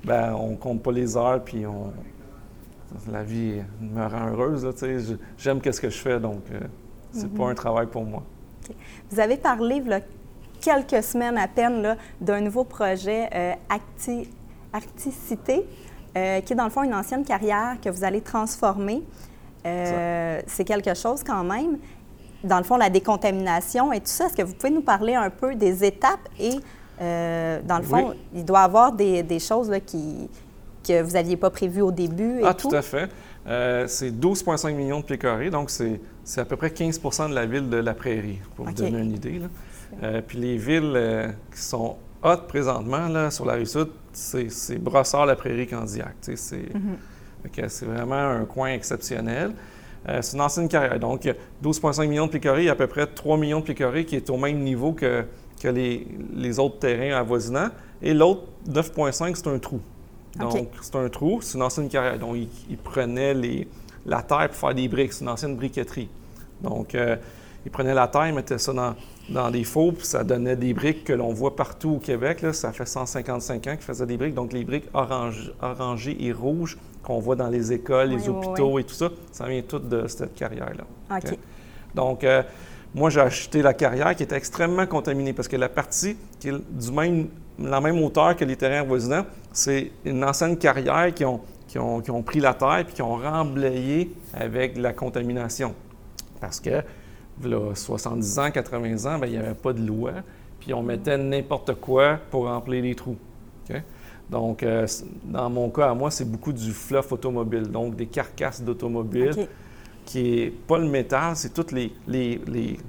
ben 0.05 0.35
on 0.35 0.57
compte 0.57 0.83
pas 0.83 0.93
les 0.93 1.17
heures, 1.17 1.43
puis 1.43 1.67
on. 1.67 1.93
La 3.11 3.25
vie 3.25 3.61
me 3.81 4.07
rend 4.07 4.29
heureuse. 4.29 4.69
J'aime 5.37 5.61
ce 5.65 5.81
que 5.81 5.91
je 5.91 5.99
fais, 5.99 6.21
donc 6.21 6.43
euh, 6.53 6.61
c'est 7.11 7.29
pas 7.29 7.45
mm-hmm. 7.45 7.51
un 7.51 7.55
travail 7.55 7.87
pour 7.87 8.05
moi. 8.05 8.23
Vous 9.11 9.19
avez 9.19 9.37
parlé, 9.37 9.81
là, 9.81 9.99
quelques 10.61 11.03
semaines 11.03 11.37
à 11.37 11.49
peine 11.49 11.97
d'un 12.21 12.41
nouveau 12.41 12.65
projet 12.65 13.29
euh, 13.35 13.53
Articité, 14.73 15.67
euh, 16.17 16.41
qui 16.41 16.53
est 16.53 16.57
dans 16.57 16.65
le 16.65 16.71
fond 16.71 16.83
une 16.83 16.95
ancienne 16.95 17.25
carrière 17.25 17.77
que 17.83 17.89
vous 17.91 18.03
allez 18.03 18.21
transformer. 18.21 19.03
Euh, 19.67 20.41
c'est 20.47 20.65
quelque 20.65 20.95
chose 20.95 21.23
quand 21.25 21.45
même. 21.45 21.79
Dans 22.43 22.59
le 22.59 22.65
fond, 22.65 22.77
la 22.77 22.91
décontamination 22.91 23.93
et 23.93 24.01
tout 24.01 24.07
ça, 24.07 24.27
est-ce 24.27 24.37
que 24.37 24.43
vous 24.43 24.55
pouvez 24.55 24.73
nous 24.73 24.83
parler 24.83 25.15
un 25.15 25.31
peu 25.31 25.55
des 25.55 25.85
étapes 25.85 26.29
et, 26.39 26.59
dans 27.01 27.79
le 27.79 27.85
fond, 27.85 28.15
il 28.35 28.45
doit 28.45 28.61
y 28.61 28.65
avoir 28.65 28.93
des, 28.93 29.39
choses 29.39 29.71
qui, 29.87 30.29
que 30.87 31.03
vous 31.03 31.13
n'aviez 31.13 31.37
pas 31.37 31.51
prévues 31.51 31.83
au 31.83 31.91
début 31.91 32.41
et 32.41 32.45
ah, 32.45 32.55
tout? 32.55 32.69
à 32.73 32.83
fait. 32.83 33.11
c'est 33.47 34.11
12,5 34.11 34.75
millions 34.75 35.01
de 35.01 35.05
pieds 35.05 35.19
carrés, 35.19 35.51
donc 35.51 35.71
c'est 35.71 36.01
à 36.37 36.45
peu 36.45 36.57
près 36.57 36.69
15% 36.69 37.31
de 37.31 37.35
la 37.35 37.47
ville 37.47 37.71
de 37.71 37.79
la 37.79 37.95
Prairie, 37.95 38.41
pour 38.55 38.67
vous 38.67 38.73
donner 38.73 39.01
une 39.01 39.13
idée. 39.13 39.39
Là. 39.39 39.47
Euh, 40.03 40.21
puis 40.27 40.39
les 40.39 40.57
villes 40.57 40.93
euh, 40.97 41.29
qui 41.55 41.61
sont 41.61 41.97
hautes 42.23 42.47
présentement 42.49 43.09
là, 43.09 43.31
sur 43.31 43.45
la 43.45 43.55
rive 43.55 43.67
sud, 43.67 43.89
c'est 44.13 44.79
Brossard-la-Prairie-Candiac. 44.79 46.15
Mm-hmm. 46.23 46.37
C'est 46.37 46.65
vraiment 47.83 48.15
un 48.15 48.45
coin 48.45 48.73
exceptionnel. 48.73 49.53
Euh, 50.09 50.21
c'est 50.21 50.37
une 50.37 50.43
ancienne 50.43 50.69
carrière. 50.69 50.99
Donc, 50.99 51.23
12,5 51.63 52.07
millions 52.07 52.27
de 52.27 52.33
pieds 52.33 52.41
carrés, 52.41 52.69
à 52.69 52.75
peu 52.75 52.87
près 52.87 53.07
3 53.07 53.39
millions 53.39 53.61
de 53.61 53.65
pieds 53.65 53.75
carrés 53.75 54.05
qui 54.05 54.17
est 54.17 54.29
au 54.31 54.37
même 54.37 54.61
niveau 54.61 54.93
que, 54.93 55.25
que 55.61 55.69
les, 55.69 56.07
les, 56.35 56.59
autres 56.59 56.79
terrains 56.79 57.17
avoisinants. 57.17 57.71
Et 58.03 58.13
l'autre, 58.13 58.43
9,5, 58.69 59.35
c'est 59.35 59.47
un 59.49 59.59
trou. 59.59 59.81
Donc, 60.39 60.69
c'est 60.83 60.97
un 60.97 61.09
trou, 61.09 61.41
c'est 61.41 61.57
une 61.57 61.63
ancienne 61.63 61.89
carrière. 61.89 62.19
Donc, 62.19 62.37
ils, 62.69 62.77
prenaient 62.77 63.35
les, 63.35 63.69
la 64.05 64.21
terre 64.23 64.49
pour 64.49 64.57
faire 64.57 64.75
des 64.75 64.89
briques. 64.89 65.13
C'est 65.13 65.23
une 65.23 65.31
ancienne 65.31 65.57
briqueterie. 65.57 66.09
Donc, 66.61 66.97
ils 67.65 67.71
prenaient 67.71 67.95
la 67.95 68.09
terre, 68.09 68.27
ils 68.27 68.35
mettaient 68.35 68.59
ça 68.59 68.73
dans, 68.73 68.95
dans 69.29 69.51
des 69.51 69.65
faux, 69.65 69.93
puis 69.93 70.07
ça 70.07 70.25
donnait 70.25 70.57
des 70.57 70.75
briques 70.75 71.05
que 71.05 71.13
l'on 71.13 71.33
voit 71.33 71.57
partout 71.57 71.93
au 71.93 71.99
Québec. 71.99 72.43
Là. 72.43 72.53
Ça 72.53 72.73
fait 72.73 72.85
155 72.85 73.67
ans 73.69 73.77
qu'ils 73.77 73.81
faisaient 73.81 74.07
des 74.07 74.17
briques. 74.17 74.35
Donc, 74.35 74.53
les 74.53 74.65
briques 74.65 74.89
orange, 74.93 75.53
orangées 75.63 76.17
et 76.21 76.33
rouges 76.33 76.77
qu'on 77.05 77.19
voit 77.19 77.37
dans 77.37 77.49
les 77.49 77.73
écoles, 77.73 78.09
les 78.09 78.29
hôpitaux 78.29 78.79
et 78.79 78.85
tout 78.85 78.95
ça, 78.95 79.11
ça 79.31 79.47
vient 79.47 79.63
tout 79.63 79.79
de 79.79 80.07
cette 80.09 80.35
carrière-là. 80.35 80.85
OK. 81.17 81.39
Donc, 81.95 82.25
euh, 82.25 82.43
moi, 82.95 83.11
j'ai 83.11 83.21
acheté 83.21 83.63
la 83.63 83.75
carrière 83.75 84.15
qui 84.17 84.23
était 84.23 84.37
extrêmement 84.37 84.87
contaminée 84.87 85.33
parce 85.33 85.49
que 85.49 85.57
la 85.57 85.69
partie 85.69 86.17
qui 86.41 86.49
est 86.49 86.53
du 86.71 86.93
même, 86.93 87.29
la 87.59 87.81
même 87.81 88.03
hauteur 88.03 88.35
que 88.37 88.45
les 88.45 88.57
terrains 88.57 88.83
voisins, 88.83 89.27
c'est 89.53 89.93
une 90.05 90.25
ancienne 90.25 90.57
carrière 90.57 91.13
qui 91.13 91.25
ont, 91.25 91.41
qui 91.69 91.79
ont, 91.79 92.01
qui 92.01 92.11
ont 92.11 92.23
pris 92.23 92.41
la 92.41 92.55
terre 92.55 92.85
puis 92.87 92.95
qui 92.95 93.03
ont 93.03 93.17
remblayé 93.17 94.13
avec 94.33 94.77
la 94.77 94.93
contamination. 94.93 95.75
Parce 96.41 96.61
que 96.61 96.83
là, 97.43 97.75
70 97.75 98.39
ans, 98.39 98.51
80 98.51 99.15
ans, 99.15 99.19
ben, 99.19 99.27
il 99.27 99.33
n'y 99.33 99.39
avait 99.39 99.55
pas 99.55 99.73
de 99.73 99.85
loi, 99.85 100.13
puis 100.61 100.73
on 100.73 100.83
mettait 100.83 101.19
n'importe 101.19 101.75
quoi 101.75 102.19
pour 102.31 102.47
remplir 102.47 102.83
les 102.83 102.95
trous. 102.95 103.19
Donc, 104.31 104.63
euh, 104.63 104.87
dans 105.25 105.51
mon 105.51 105.71
cas, 105.71 105.91
à 105.91 105.95
moi, 105.95 106.11
c'est 106.11 106.25
beaucoup 106.25 106.53
du 106.53 106.73
fluff 106.73 107.13
automobile, 107.13 107.71
donc 107.71 107.95
des 107.95 108.07
carcasses 108.07 108.63
d'automobiles, 108.63 109.49
qui 110.05 110.41
est 110.41 110.51
pas 110.51 110.79
le 110.79 110.89
métal, 110.89 111.37
c'est 111.37 111.53
tous 111.53 111.73
les, 111.73 111.93
les, 112.07 112.41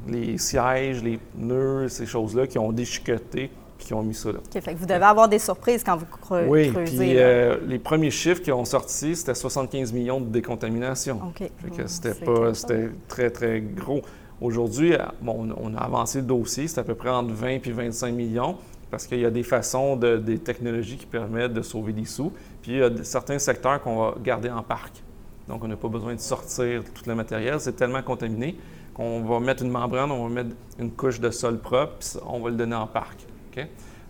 les, 0.08 0.38
sièges, 0.38 1.04
les 1.04 1.20
nœuds, 1.38 1.88
ces 1.88 2.06
choses-là 2.06 2.48
qui 2.48 2.58
ont 2.58 2.72
déchiqueté 2.72 3.50
puis 3.78 3.88
qui 3.88 3.94
ont 3.94 4.04
mis 4.04 4.14
ça 4.14 4.32
là. 4.32 4.40
OK, 4.40 4.62
fait 4.62 4.74
que 4.74 4.80
vous 4.80 4.86
devez 4.86 5.04
avoir 5.04 5.28
des 5.28 5.40
surprises 5.40 5.84
quand 5.84 5.98
vous 5.98 6.06
creusez. 6.06 6.50
Oui, 6.50 6.72
puis 6.72 7.18
euh, 7.18 7.58
les 7.68 7.80
premiers 7.80 8.12
chiffres 8.12 8.42
qui 8.42 8.52
ont 8.52 8.64
sorti, 8.64 9.16
c'était 9.16 9.36
75 9.36 9.92
millions 9.92 10.22
de 10.22 10.28
décontamination. 10.28 11.20
OK. 11.28 11.40
Fait 11.40 11.70
que 11.76 11.88
c'était 11.88 12.14
pas, 12.14 12.54
c'était 12.54 12.90
très, 13.10 13.30
très 13.30 13.60
gros. 13.60 14.02
Aujourd'hui, 14.40 14.94
euh, 14.94 15.00
bon, 15.22 15.50
on 15.58 15.76
a 15.76 15.80
avancé 15.80 16.20
le 16.20 16.26
dossier, 16.26 16.68
c'est 16.68 16.80
à 16.80 16.84
peu 16.84 16.96
près 16.96 17.10
entre 17.10 17.34
20 17.34 17.48
et 17.48 17.72
25 17.72 18.14
millions 18.14 18.58
parce 18.92 19.08
qu'il 19.08 19.20
y 19.20 19.26
a 19.26 19.32
des 19.32 19.44
façons, 19.44 19.96
de, 19.96 20.18
des 20.18 20.40
technologies 20.40 20.98
qui 20.98 21.06
permettent 21.06 21.54
de 21.54 21.62
sauver 21.62 21.94
des 21.94 22.06
sous. 22.06 22.32
Puis 22.62 22.74
il 22.74 22.78
y 22.78 22.84
a 22.84 23.04
certains 23.04 23.40
secteurs 23.40 23.82
qu'on 23.82 23.98
va 23.98 24.16
garder 24.24 24.50
en 24.50 24.64
parc. 24.64 25.04
Donc, 25.48 25.64
on 25.64 25.68
n'a 25.68 25.76
pas 25.76 25.90
besoin 25.90 26.16
de 26.16 26.20
sortir 26.20 26.84
tout 26.84 27.04
le 27.08 27.16
matériel. 27.16 27.60
C'est 27.60 27.76
tellement 27.76 28.02
contaminé 28.02 28.58
qu'on 28.94 29.22
va 29.24 29.40
mettre 29.40 29.64
une 29.64 29.70
membrane, 29.70 30.10
on 30.10 30.28
va 30.28 30.34
mettre 30.34 30.56
une 30.80 30.92
couche 30.92 31.20
de 31.20 31.30
sol 31.30 31.60
propre, 31.60 31.94
puis 32.00 32.10
on 32.26 32.40
va 32.40 32.50
le 32.50 32.56
donner 32.56 32.76
en 32.76 32.88
parc. 32.88 33.20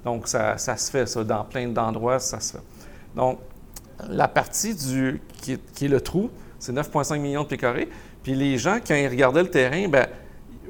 Donc, 0.03 0.27
ça, 0.27 0.57
se 0.57 0.91
fait, 0.91 1.07
ça. 1.07 1.23
Dans 1.23 1.43
plein 1.43 1.67
d'endroits, 1.67 2.19
ça 2.19 2.39
se 2.39 2.53
fait. 2.53 2.63
Donc, 3.15 3.39
la 4.07 4.27
partie 4.27 4.75
du, 4.75 5.21
qui, 5.41 5.53
est, 5.53 5.87
le 5.87 5.99
trou, 5.99 6.29
c'est 6.59 6.71
9,5 6.71 7.19
millions 7.19 7.43
de 7.43 7.47
pieds 7.47 7.57
carrés. 7.57 7.89
Puis 8.21 8.35
les 8.35 8.57
gens, 8.57 8.77
quand 8.85 8.95
ils 8.95 9.07
regardaient 9.07 9.43
le 9.43 9.49
terrain, 9.49 9.87
bien, 9.87 10.05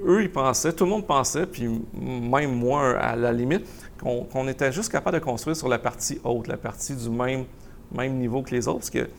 eux, 0.05 0.23
ils 0.23 0.31
pensaient, 0.31 0.71
tout 0.71 0.85
le 0.85 0.89
monde 0.89 1.05
pensait, 1.05 1.45
puis 1.45 1.67
même 1.93 2.53
moi, 2.53 2.97
à 2.97 3.15
la 3.15 3.33
limite, 3.33 3.65
qu'on 4.01 4.47
était 4.47 4.71
juste 4.71 4.91
capable 4.91 5.19
de 5.19 5.23
construire 5.23 5.55
sur 5.55 5.67
la 5.67 5.79
partie 5.79 6.19
haute, 6.23 6.47
la 6.47 6.57
partie 6.57 6.95
du 6.95 7.09
même, 7.09 7.45
même 7.91 8.15
niveau 8.15 8.41
que 8.41 8.51
les 8.51 8.67
autres, 8.67 8.79
parce 8.79 8.89
que 8.89 9.09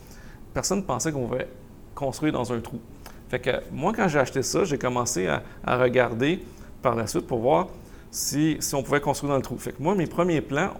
personne 0.53 0.79
ne 0.79 0.83
pensait 0.83 1.11
qu'on 1.11 1.27
pouvait 1.27 1.47
construire 1.95 2.33
dans 2.33 2.53
un 2.53 2.59
trou. 2.59 2.79
Fait 3.29 3.39
que 3.39 3.49
moi, 3.71 3.91
quand 3.95 4.07
j'ai 4.07 4.19
acheté 4.19 4.41
ça, 4.41 4.63
j'ai 4.63 4.77
commencé 4.77 5.27
à, 5.27 5.77
regarder 5.77 6.39
par 6.81 6.95
la 6.95 7.07
suite 7.07 7.27
pour 7.27 7.39
voir 7.39 7.67
si, 8.09 8.57
on 8.73 8.83
pouvait 8.83 9.01
construire 9.01 9.31
dans 9.31 9.37
le 9.37 9.41
trou. 9.41 9.57
Fait 9.57 9.71
que 9.71 9.81
moi, 9.81 9.95
mes 9.95 10.07
premiers 10.07 10.41
plans, 10.41 10.71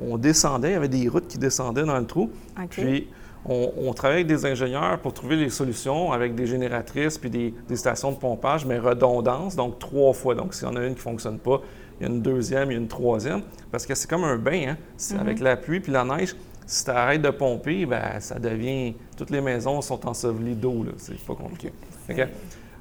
on, 0.00 0.18
descendait, 0.18 0.70
il 0.70 0.72
y 0.72 0.76
avait 0.76 0.88
des 0.88 1.08
routes 1.08 1.28
qui 1.28 1.38
descendaient 1.38 1.84
dans 1.84 1.98
le 1.98 2.06
trou. 2.06 2.30
Puis 2.70 3.08
on, 3.44 3.92
travaillait 3.92 4.24
avec 4.24 4.26
des 4.26 4.46
ingénieurs 4.46 4.98
pour 4.98 5.14
trouver 5.14 5.36
les 5.36 5.50
solutions 5.50 6.12
avec 6.12 6.34
des 6.34 6.46
génératrices 6.46 7.18
puis 7.18 7.30
des, 7.30 7.76
stations 7.76 8.12
de 8.12 8.16
pompage, 8.16 8.66
mais 8.66 8.78
redondance, 8.78 9.54
donc 9.54 9.78
trois 9.78 10.12
fois. 10.12 10.34
Donc, 10.34 10.54
s'il 10.54 10.66
y 10.66 10.70
en 10.70 10.76
a 10.76 10.80
une 10.80 10.94
qui 10.94 10.98
ne 10.98 11.02
fonctionne 11.02 11.38
pas, 11.38 11.60
il 12.02 12.08
y 12.08 12.10
a 12.10 12.14
une 12.14 12.22
deuxième, 12.22 12.70
il 12.70 12.74
y 12.74 12.76
a 12.76 12.80
une 12.80 12.88
troisième. 12.88 13.42
Parce 13.70 13.86
que 13.86 13.94
c'est 13.94 14.10
comme 14.10 14.24
un 14.24 14.36
bain, 14.36 14.70
hein? 14.70 14.76
Mhm. 15.12 15.20
Avec 15.20 15.38
la 15.38 15.56
pluie 15.56 15.78
puis 15.78 15.92
la 15.92 16.04
neige, 16.04 16.34
si 16.66 16.84
tu 16.84 16.90
arrêtes 16.90 17.22
de 17.22 17.30
pomper, 17.30 17.86
ben 17.86 18.18
ça 18.18 18.40
devient. 18.40 18.94
Toutes 19.16 19.30
les 19.30 19.40
maisons 19.40 19.80
sont 19.80 20.04
ensevelies 20.06 20.56
d'eau, 20.56 20.84
C'est 20.96 21.16
pas 21.20 21.34
compliqué. 21.34 21.72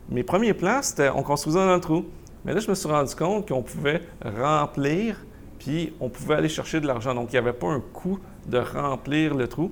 mes 0.10 0.24
premiers 0.24 0.56
plans, 0.56 0.82
c'était 0.82 1.10
on 1.10 1.22
construisait 1.22 1.60
dans 1.60 1.76
le 1.76 1.80
trou. 1.80 2.06
Mais 2.44 2.54
là, 2.54 2.60
je 2.60 2.70
me 2.70 2.74
suis 2.74 2.90
rendu 2.90 3.14
compte 3.14 3.48
qu'on 3.48 3.62
pouvait 3.62 4.02
remplir, 4.24 5.24
puis 5.60 5.94
on 6.00 6.10
pouvait 6.10 6.36
aller 6.36 6.50
chercher 6.50 6.80
de 6.80 6.88
l'argent. 6.88 7.14
Donc, 7.14 7.30
il 7.30 7.36
n'y 7.36 7.38
avait 7.40 7.54
pas 7.54 7.68
un 7.68 7.80
coût 7.80 8.18
de 8.48 8.58
remplir 8.58 9.36
le 9.36 9.48
trou. 9.48 9.72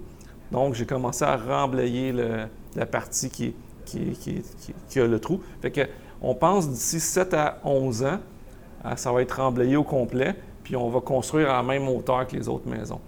Donc, 0.52 0.76
j'ai 0.76 0.86
commencé 0.86 1.26
à 1.26 1.36
remblayer 1.36 2.14
la 2.76 2.86
partie 2.86 3.32
qui, 3.32 3.56
qui, 3.86 5.00
a 5.00 5.08
le 5.08 5.20
trou. 5.20 5.42
Fait 5.62 5.72
que, 5.72 5.82
on 6.22 6.36
pense 6.36 6.70
d'ici 6.70 7.00
7 7.00 7.34
à 7.34 7.60
11 7.64 8.04
ans, 8.04 8.20
ça 8.96 9.12
va 9.12 9.22
être 9.22 9.42
remblayé 9.42 9.76
au 9.76 9.84
complet, 9.84 10.36
puis 10.64 10.76
on 10.76 10.90
va 10.90 11.00
construire 11.00 11.50
à 11.50 11.58
la 11.58 11.64
même 11.64 11.88
hauteur 11.88 12.28
que 12.28 12.36
les 12.36 12.48
autres 12.48 12.70
maisons. 12.70 13.00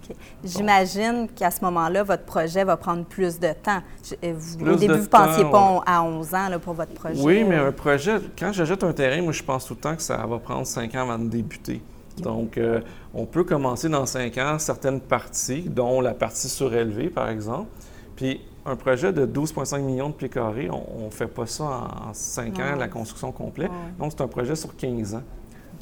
J'imagine 0.44 1.28
qu'à 1.28 1.50
ce 1.50 1.64
moment-là, 1.64 2.02
votre 2.02 2.24
projet 2.24 2.64
va 2.64 2.76
prendre 2.76 3.04
plus 3.04 3.38
de 3.38 3.52
temps. 3.52 3.80
Euh, 4.24 4.34
au 4.60 4.76
début, 4.76 4.94
vous 4.94 5.02
ne 5.02 5.06
pensiez 5.06 5.44
pas 5.44 5.82
à 5.86 6.02
11 6.02 6.34
ans 6.34 6.48
pour 6.60 6.74
votre 6.74 6.92
projet. 6.92 7.22
Oui, 7.22 7.44
mais 7.44 7.56
un 7.56 7.72
projet, 7.72 8.18
quand 8.38 8.52
j'achète 8.52 8.82
un 8.82 8.92
terrain, 8.92 9.22
moi, 9.22 9.32
je 9.32 9.42
pense 9.42 9.66
tout 9.66 9.74
le 9.74 9.80
temps 9.80 9.94
que 9.94 10.02
ça 10.02 10.16
va 10.26 10.38
prendre 10.38 10.66
5 10.66 10.94
ans 10.94 11.02
avant 11.02 11.18
de 11.18 11.28
débuter. 11.28 11.82
Donc, 12.18 12.58
euh, 12.58 12.80
on 13.14 13.26
peut 13.26 13.44
commencer 13.44 13.88
dans 13.88 14.06
cinq 14.06 14.38
ans 14.38 14.58
certaines 14.58 15.00
parties, 15.00 15.62
dont 15.62 16.00
la 16.00 16.14
partie 16.14 16.48
surélevée, 16.48 17.08
par 17.08 17.28
exemple. 17.28 17.68
Puis, 18.16 18.40
un 18.64 18.76
projet 18.76 19.12
de 19.12 19.26
12,5 19.26 19.80
millions 19.80 20.08
de 20.10 20.14
pieds 20.14 20.28
carrés, 20.28 20.68
on 20.70 21.06
ne 21.06 21.10
fait 21.10 21.26
pas 21.26 21.46
ça 21.46 21.64
en, 21.64 22.14
cinq 22.14 22.58
ans, 22.60 22.76
la 22.78 22.88
construction 22.88 23.32
complète. 23.32 23.70
Donc, 23.98 24.12
c'est 24.12 24.22
un 24.22 24.28
projet 24.28 24.54
sur 24.54 24.76
15 24.76 25.14
ans. 25.14 25.22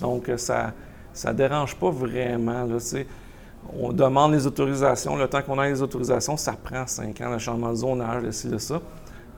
Donc, 0.00 0.28
euh, 0.28 0.36
ça 0.36 0.72
ne 1.26 1.32
dérange 1.32 1.76
pas 1.76 1.90
vraiment. 1.90 2.64
Là, 2.64 2.78
on 3.78 3.92
demande 3.92 4.32
les 4.32 4.46
autorisations. 4.46 5.16
Le 5.16 5.28
temps 5.28 5.42
qu'on 5.42 5.58
a 5.58 5.68
les 5.68 5.82
autorisations, 5.82 6.36
ça 6.36 6.52
prend 6.52 6.86
cinq 6.86 7.20
ans, 7.20 7.30
le 7.30 7.38
changement 7.38 7.70
de 7.70 7.76
zonage, 7.76 8.22
de 8.22 8.30
ci, 8.30 8.48
de 8.48 8.58
ça. 8.58 8.80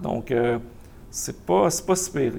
Donc, 0.00 0.30
euh, 0.30 0.58
c'est 1.10 1.44
pas, 1.44 1.68
pas 1.86 1.96
super. 1.96 2.32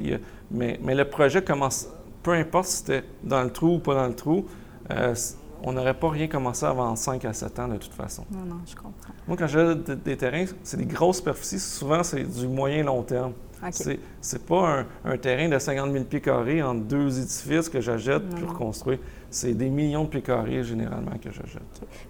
Mais, 0.50 0.80
mais 0.82 0.96
le 0.96 1.06
projet 1.06 1.44
commence 1.44 1.88
peu 2.24 2.32
importe 2.32 2.68
si 2.68 2.78
c'était 2.78 3.04
dans 3.22 3.44
le 3.44 3.52
trou 3.52 3.76
ou 3.76 3.80
pas 3.80 3.94
dans 3.94 4.08
le 4.08 4.16
trou, 4.16 4.46
euh, 4.90 5.14
on 5.62 5.74
n'aurait 5.74 5.94
pas 5.94 6.10
rien 6.10 6.28
commencé 6.28 6.66
avant 6.66 6.96
5 6.96 7.24
à 7.26 7.34
7 7.34 7.60
ans 7.60 7.68
de 7.68 7.78
toute 7.78 7.94
façon. 7.94 8.26
Non, 8.32 8.46
non, 8.46 8.62
je 8.66 8.76
comprends. 8.76 9.14
Moi, 9.28 9.38
quand 9.38 9.48
j'ai 9.48 9.76
des, 9.76 10.18
terrains, 10.18 10.46
c'est 10.64 10.78
des 10.78 10.86
grosses 10.86 11.18
superficies. 11.18 11.60
Souvent, 11.60 12.04
c'est 12.04 12.24
du 12.24 12.48
moyen 12.48 12.84
long 12.84 13.04
terme. 13.04 13.34
Ce 13.72 13.92
C'est 14.22 14.46
pas 14.46 14.86
un, 15.06 15.18
terrain 15.18 15.50
de 15.50 15.58
50 15.58 15.92
000 15.92 16.04
pieds 16.06 16.22
carrés 16.22 16.62
entre 16.62 16.82
deux 16.82 17.20
édifices 17.20 17.70
que 17.70 17.82
j'achète 17.82 18.24
pour 18.36 18.54
construire. 18.54 19.00
C'est 19.30 19.54
des 19.54 19.70
millions 19.70 20.04
de 20.04 20.10
pieds 20.10 20.22
carrés 20.22 20.64
généralement 20.64 21.18
que 21.22 21.32
j'achète. 21.32 21.62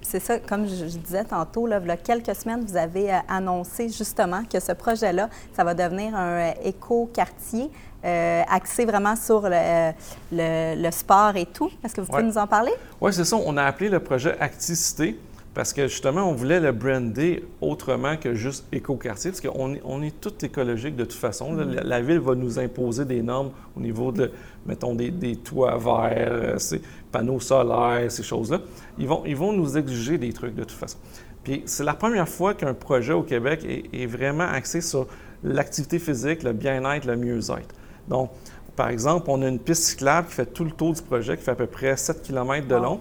C'est 0.01 0.19
ça, 0.19 0.39
comme 0.39 0.67
je, 0.67 0.85
disais 0.85 1.23
tantôt, 1.23 1.67
là, 1.67 1.79
il 1.81 1.87
y 1.87 1.91
a 1.91 1.97
quelques 1.97 2.35
semaines, 2.35 2.65
vous 2.65 2.75
avez 2.75 3.13
euh, 3.13 3.17
annoncé 3.27 3.89
justement 3.89 4.43
que 4.43 4.59
ce 4.59 4.73
projet-là, 4.73 5.29
ça 5.55 5.63
va 5.63 5.73
devenir 5.73 6.15
un 6.15 6.49
euh, 6.49 6.51
éco-quartier. 6.63 7.69
Euh, 8.05 8.43
axé 8.49 8.83
vraiment 8.83 9.15
sur 9.15 9.47
le, 9.49 10.91
sport 10.91 11.37
et 11.37 11.45
tout. 11.45 11.71
Est-ce 11.81 11.95
que 11.95 12.01
vous 12.01 12.07
pouvez 12.11 12.23
nous 12.23 12.37
en 12.37 12.47
parler? 12.47 12.73
Oui, 12.99 13.13
c'est 13.13 13.23
ça. 13.23 13.37
On 13.37 13.55
a 13.55 13.63
appelé 13.63 13.87
le 13.87 14.01
projet 14.01 14.37
Acticité 14.41 15.17
parce 15.53 15.71
que 15.71 15.87
justement, 15.87 16.29
on 16.29 16.33
voulait 16.33 16.59
le 16.59 16.71
brander 16.71 17.43
autrement 17.61 18.17
que 18.17 18.33
juste 18.33 18.65
éco-quartier, 18.71 19.31
parce 19.31 19.41
qu'on 19.41 19.75
est, 19.75 19.81
on 19.83 20.01
est 20.01 20.19
tout 20.19 20.33
écologique 20.43 20.95
de 20.95 21.05
toute 21.05 21.19
façon. 21.19 21.53
Mm. 21.53 21.81
La, 21.83 22.01
ville 22.01 22.19
va 22.19 22.33
nous 22.33 22.57
imposer 22.57 23.05
des 23.05 23.21
normes 23.21 23.51
au 23.77 23.79
niveau 23.79 24.11
de, 24.11 24.31
mettons, 24.65 24.95
des, 24.95 25.35
toits 25.35 25.77
verts, 25.77 26.31
euh, 26.31 26.57
ces 26.57 26.81
panneaux 27.11 27.39
solaires, 27.39 28.11
ces 28.11 28.23
choses-là. 28.23 28.61
Ils 28.97 29.07
vont, 29.07 29.23
ils 29.25 29.35
vont 29.35 29.53
nous 29.53 29.77
exiger 29.77 30.17
des 30.17 30.33
trucs 30.33 30.55
de 30.55 30.63
toute 30.63 30.71
façon. 30.71 30.97
Puis 31.43 31.61
c'est 31.65 31.83
la 31.83 31.93
première 31.93 32.29
fois 32.29 32.53
qu'un 32.53 32.73
projet 32.73 33.13
au 33.13 33.23
Québec 33.23 33.63
est, 33.67 33.93
est 33.93 34.05
vraiment 34.07 34.45
axé 34.45 34.81
sur 34.81 35.07
l'activité 35.43 35.99
physique, 35.99 36.41
le 36.41 36.53
bien-être, 36.53 37.05
le 37.05 37.17
mieux-être. 37.17 37.75
Donc, 38.07 38.31
par 38.75 38.89
exemple, 38.89 39.25
on 39.29 39.41
a 39.41 39.47
une 39.47 39.59
piste 39.59 39.83
cyclable 39.83 40.27
qui 40.27 40.33
fait 40.33 40.45
tout 40.47 40.63
le 40.63 40.71
tour 40.71 40.93
du 40.93 41.01
projet, 41.01 41.37
qui 41.37 41.43
fait 41.43 41.51
à 41.51 41.55
peu 41.55 41.67
près 41.67 41.95
7 41.95 42.23
km 42.23 42.67
de 42.67 42.75
long, 42.75 42.99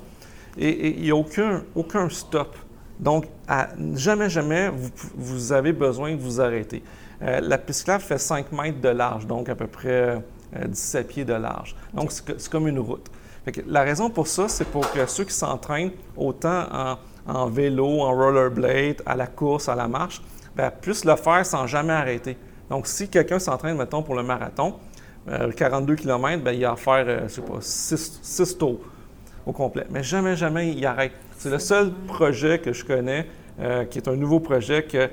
et, 0.59 0.97
il 0.99 1.03
n'y 1.03 1.11
a 1.11 1.17
aucun, 1.17 2.09
stop. 2.09 2.57
Donc, 2.99 3.27
jamais, 3.95 4.31
jamais, 4.31 4.69
vous, 4.69 4.91
vous, 5.15 5.53
avez 5.53 5.73
besoin 5.73 6.13
de 6.15 6.21
vous 6.21 6.41
arrêter. 6.41 6.83
Euh, 7.23 7.41
la 7.41 7.59
piste 7.59 7.91
fait 8.01 8.19
5 8.19 8.53
mètres 8.53 8.81
de 8.81 8.89
large, 8.89 9.27
donc 9.27 9.49
à 9.49 9.55
peu 9.55 9.67
près 9.67 10.23
17 10.67 11.05
euh, 11.05 11.09
pieds 11.09 11.25
de 11.25 11.35
large. 11.35 11.75
Donc, 11.95 12.13
c'est 12.13 12.49
comme 12.49 12.69
une 12.69 12.79
route. 12.79 13.07
la 13.67 13.83
raison 13.83 14.11
pour 14.11 14.27
ça, 14.27 14.49
c'est 14.49 14.67
pour 14.67 14.91
que 14.93 15.07
ceux 15.07 15.25
qui 15.25 15.35
s'entraînent 15.35 15.93
autant 16.17 16.97
en, 17.27 17.47
vélo, 17.47 18.01
en 18.01 18.13
rollerblade, 18.15 19.03
à 19.07 19.17
la 19.17 19.27
course, 19.27 19.69
à 19.69 19.75
la 19.75 19.89
marche, 19.89 20.23
bien, 20.57 20.71
puissent 20.71 21.05
le 21.05 21.17
faire 21.17 21.45
sans 21.47 21.67
jamais 21.67 21.93
arrêter. 21.93 22.37
Donc, 22.69 22.87
si 22.87 23.09
quelqu'un 23.09 23.39
s'entraîne, 23.39 23.77
mettons, 23.77 24.03
pour 24.03 24.15
le 24.15 24.23
marathon, 24.23 24.75
42 25.57 25.93
euh, 25.93 25.97
km, 25.97 26.43
bien, 26.43 26.53
il 26.53 26.65
a 26.65 26.73
à 26.73 26.77
faire, 26.77 27.05
euh, 27.07 27.29
je 27.29 27.35
sais 27.35 27.43
pas, 27.43 27.59
6 27.61 28.59
tours 28.59 28.81
complet. 29.51 29.85
Mais 29.91 30.05
jamais, 30.05 30.37
jamais 30.37 30.73
il 30.73 30.87
arrête. 30.87 31.13
C'est 31.37 31.51
le 31.51 31.59
seul 31.59 31.91
projet 32.07 32.61
que 32.61 32.73
je 32.73 32.85
connais 32.85 33.27
euh, 33.61 33.85
qui 33.85 33.99
est 33.99 34.09
un 34.09 34.15
nouveau 34.15 34.39
projet 34.41 34.85
que, 34.85 35.11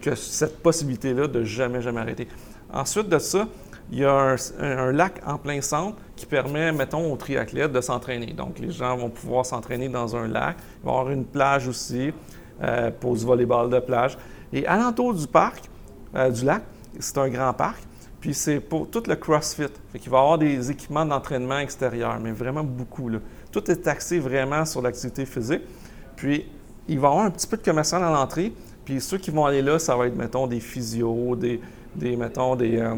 que 0.00 0.14
cette 0.14 0.62
possibilité-là 0.62 1.28
de 1.28 1.44
jamais, 1.44 1.82
jamais 1.82 2.00
arrêter. 2.00 2.26
Ensuite 2.72 3.08
de 3.08 3.18
ça, 3.18 3.46
il 3.92 3.98
y 3.98 4.04
a 4.04 4.36
un, 4.58 4.92
lac 4.92 5.20
en 5.24 5.38
plein 5.38 5.60
centre 5.60 5.98
qui 6.16 6.26
permet, 6.26 6.72
mettons, 6.72 7.12
aux 7.12 7.16
triathlètes 7.16 7.72
de 7.72 7.80
s'entraîner. 7.80 8.32
Donc, 8.32 8.58
les 8.58 8.72
gens 8.72 8.96
vont 8.96 9.10
pouvoir 9.10 9.46
s'entraîner 9.46 9.88
dans 9.88 10.16
un 10.16 10.26
lac. 10.26 10.56
Il 10.82 10.86
va 10.86 10.92
y 10.92 10.94
avoir 10.98 11.10
une 11.12 11.24
plage 11.24 11.68
aussi 11.68 12.12
pour 13.00 13.14
du 13.14 13.24
volleyball 13.24 13.70
de 13.70 13.78
plage. 13.78 14.18
Et 14.52 14.66
alentour 14.66 15.14
du 15.14 15.28
parc, 15.28 15.70
du 16.32 16.44
lac, 16.44 16.62
c'est 16.98 17.18
un 17.18 17.28
grand 17.28 17.52
parc. 17.52 17.80
Puis 18.20 18.34
c'est 18.34 18.60
pour 18.60 18.88
tout 18.90 19.02
le 19.06 19.16
CrossFit. 19.16 19.68
Fait 19.92 19.98
qu'il 19.98 20.10
va 20.10 20.18
y 20.18 20.20
avoir 20.20 20.38
des 20.38 20.70
équipements 20.70 21.04
d'entraînement 21.04 21.58
extérieurs, 21.58 22.18
mais 22.20 22.32
vraiment 22.32 22.64
beaucoup. 22.64 23.10
Tout 23.52 23.70
est 23.70 23.86
axé 23.86 24.18
vraiment 24.18 24.64
sur 24.64 24.82
l'activité 24.82 25.26
physique. 25.26 25.62
Puis 26.16 26.46
il 26.88 26.98
va 26.98 27.08
y 27.08 27.10
avoir 27.10 27.26
un 27.26 27.30
petit 27.30 27.46
peu 27.46 27.56
de 27.56 27.62
commercial 27.62 28.02
à 28.02 28.10
l'entrée. 28.10 28.52
Puis 28.84 29.00
ceux 29.00 29.18
qui 29.18 29.30
vont 29.30 29.44
aller 29.44 29.62
là, 29.62 29.78
ça 29.78 29.96
va 29.96 30.06
être, 30.06 30.16
mettons, 30.16 30.46
des 30.46 30.60
physios, 30.60 31.36
des, 31.36 31.60
des 31.94 32.16
mettons, 32.16 32.56
des, 32.56 32.78
euh, 32.78 32.94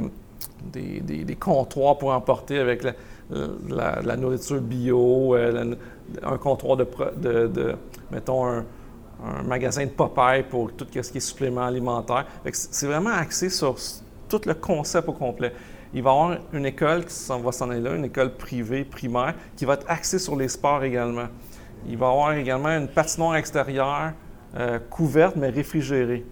des, 0.72 1.36
comptoirs 1.36 1.98
pour 1.98 2.12
emporter 2.12 2.58
avec 2.58 2.82
la, 2.82 4.16
nourriture 4.16 4.60
bio, 4.60 5.34
un 5.34 6.38
comptoir 6.38 6.76
de, 6.76 6.86
de, 7.46 7.74
mettons, 8.10 8.46
un, 8.46 8.64
magasin 9.44 9.84
de 9.84 9.90
Popeye 9.90 10.44
pour 10.48 10.72
tout 10.72 10.86
ce 10.92 11.10
qui 11.10 11.18
est 11.18 11.20
supplément 11.20 11.64
alimentaire. 11.64 12.26
C'est 12.52 12.86
vraiment 12.86 13.10
axé 13.10 13.50
sur 13.50 13.76
tout 14.28 14.40
le 14.46 14.54
concept 14.54 15.08
au 15.08 15.12
complet. 15.12 15.52
Il 15.94 16.02
va 16.02 16.10
y 16.10 16.12
avoir 16.12 16.38
une 16.52 16.66
école 16.66 17.04
qui 17.06 17.14
va 17.28 17.52
s'en 17.52 17.70
aller 17.70 17.80
là, 17.80 17.94
une 17.94 18.04
école 18.04 18.34
privée, 18.34 18.84
primaire, 18.84 19.34
qui 19.56 19.64
va 19.64 19.74
être 19.74 19.86
axée 19.88 20.18
sur 20.18 20.36
les 20.36 20.48
sports 20.48 20.84
également. 20.84 21.28
Il 21.86 21.96
va 21.96 22.06
y 22.06 22.10
avoir 22.10 22.32
également 22.34 22.68
une 22.68 22.88
patinoire 22.88 23.36
extérieure 23.36 24.12
euh, 24.56 24.78
couverte, 24.90 25.36
mais 25.36 25.50
réfrigérée. 25.50 26.24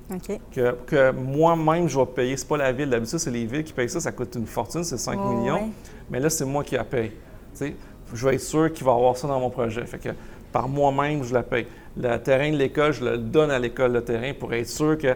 Que, 0.51 1.11
moi-même, 1.13 1.89
je 1.89 1.99
vais 1.99 2.07
payer. 2.07 2.37
Ce 2.37 2.45
n'est 2.45 2.49
pas 2.49 2.57
la 2.57 2.73
ville. 2.73 2.91
D'habitude, 2.91 3.19
c'est 3.19 3.31
les 3.31 3.45
villes 3.45 3.65
qui 3.65 3.73
payent 3.73 3.89
ça. 3.89 4.01
Ça 4.01 4.13
coûte 4.13 4.35
une 4.37 4.47
fortune, 4.47 4.85
c'est 4.85 4.99
5 4.99 5.17
millions. 5.17 5.71
Mais 6.11 6.21
là, 6.21 6.31
c'est 6.31 6.45
moi 6.45 6.65
qui 6.65 6.75
la 6.75 6.85
paye. 6.85 7.13
je 7.61 8.27
vais 8.27 8.35
être 8.35 8.41
sûr 8.41 8.73
qu'il 8.73 8.85
va 8.85 8.93
y 8.93 8.95
avoir 8.95 9.17
ça 9.17 9.29
dans 9.29 9.41
mon 9.41 9.51
projet. 9.51 9.85
Fait 9.87 9.99
que 9.99 10.09
par 10.53 10.69
moi-même, 10.69 11.23
je 11.25 11.35
la 11.35 11.43
paye. 11.43 11.67
Le 11.97 12.17
terrain 12.17 12.51
de 12.51 12.57
l'école, 12.57 12.93
je 12.93 13.05
le 13.05 13.19
donne 13.19 13.51
à 13.51 13.59
l'école, 13.59 13.93
le 13.93 14.03
terrain, 14.03 14.33
pour 14.33 14.53
être 14.55 14.69
sûr 14.69 14.97
que 14.97 15.15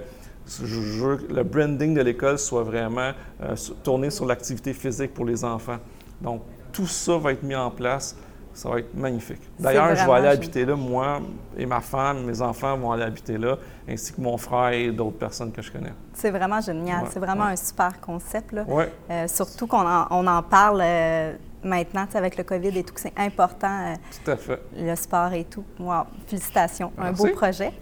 le 0.61 1.43
branding 1.43 1.95
de 1.95 2.01
l'école 2.01 2.39
soit 2.39 2.63
vraiment 2.63 3.13
euh, 3.43 3.55
tourné 3.83 4.11
sur 4.11 4.27
l'activité 4.27 4.73
physique 4.73 5.15
pour 5.15 5.25
les 5.25 5.45
enfants. 5.45 5.79
Donc, 6.21 6.43
tout 6.73 6.87
ça 6.87 7.19
va 7.19 7.33
être 7.33 7.43
mis 7.43 7.55
en 7.55 7.71
place. 7.71 8.17
Ça 8.53 8.69
va 8.69 8.81
être 8.81 8.95
magnifique. 8.95 9.41
D'ailleurs, 9.59 9.95
je 9.95 10.05
vais 10.05 10.13
aller 10.13 10.29
habiter 10.29 10.65
là, 10.65 10.75
moi 10.75 11.21
et 11.57 11.65
ma 11.67 11.81
femme, 11.81 12.25
mes 12.25 12.43
enfants 12.43 12.77
vont 12.77 12.91
aller 12.91 13.05
habiter 13.05 13.39
là, 13.39 13.57
ainsi 13.89 14.13
que 14.13 14.21
mon 14.21 14.37
frère 14.37 14.73
et 14.73 14.91
d'autres 14.91 15.19
personnes 15.19 15.53
que 15.53 15.63
je 15.63 15.71
connais. 15.71 15.93
C'est 16.13 16.31
vraiment 16.31 16.61
génial. 16.61 17.07
c'est 17.11 17.21
vraiment 17.21 17.45
un 17.45 17.57
super 17.57 18.01
concept. 18.01 18.53
Là. 18.53 18.65
Euh, 19.11 19.29
surtout 19.29 19.69
qu'on 19.69 19.87
en, 19.87 20.07
on 20.11 20.27
en 20.27 20.43
parle 20.43 20.81
euh, 20.83 21.33
maintenant 21.63 22.07
avec 22.13 22.37
le 22.37 22.43
COVID 22.43 22.77
et 22.77 22.83
tout, 22.83 22.93
que 22.93 23.01
c'est 23.01 23.17
important. 23.17 23.95
tout 24.25 24.31
à 24.31 24.37
fait. 24.37 24.61
Le 24.77 24.97
sport 24.97 25.33
et 25.33 25.45
tout. 25.45 25.65
Wow. 25.79 26.03
Félicitations. 26.27 26.93
Un 26.99 27.13
beau 27.13 27.29
projet. 27.29 27.73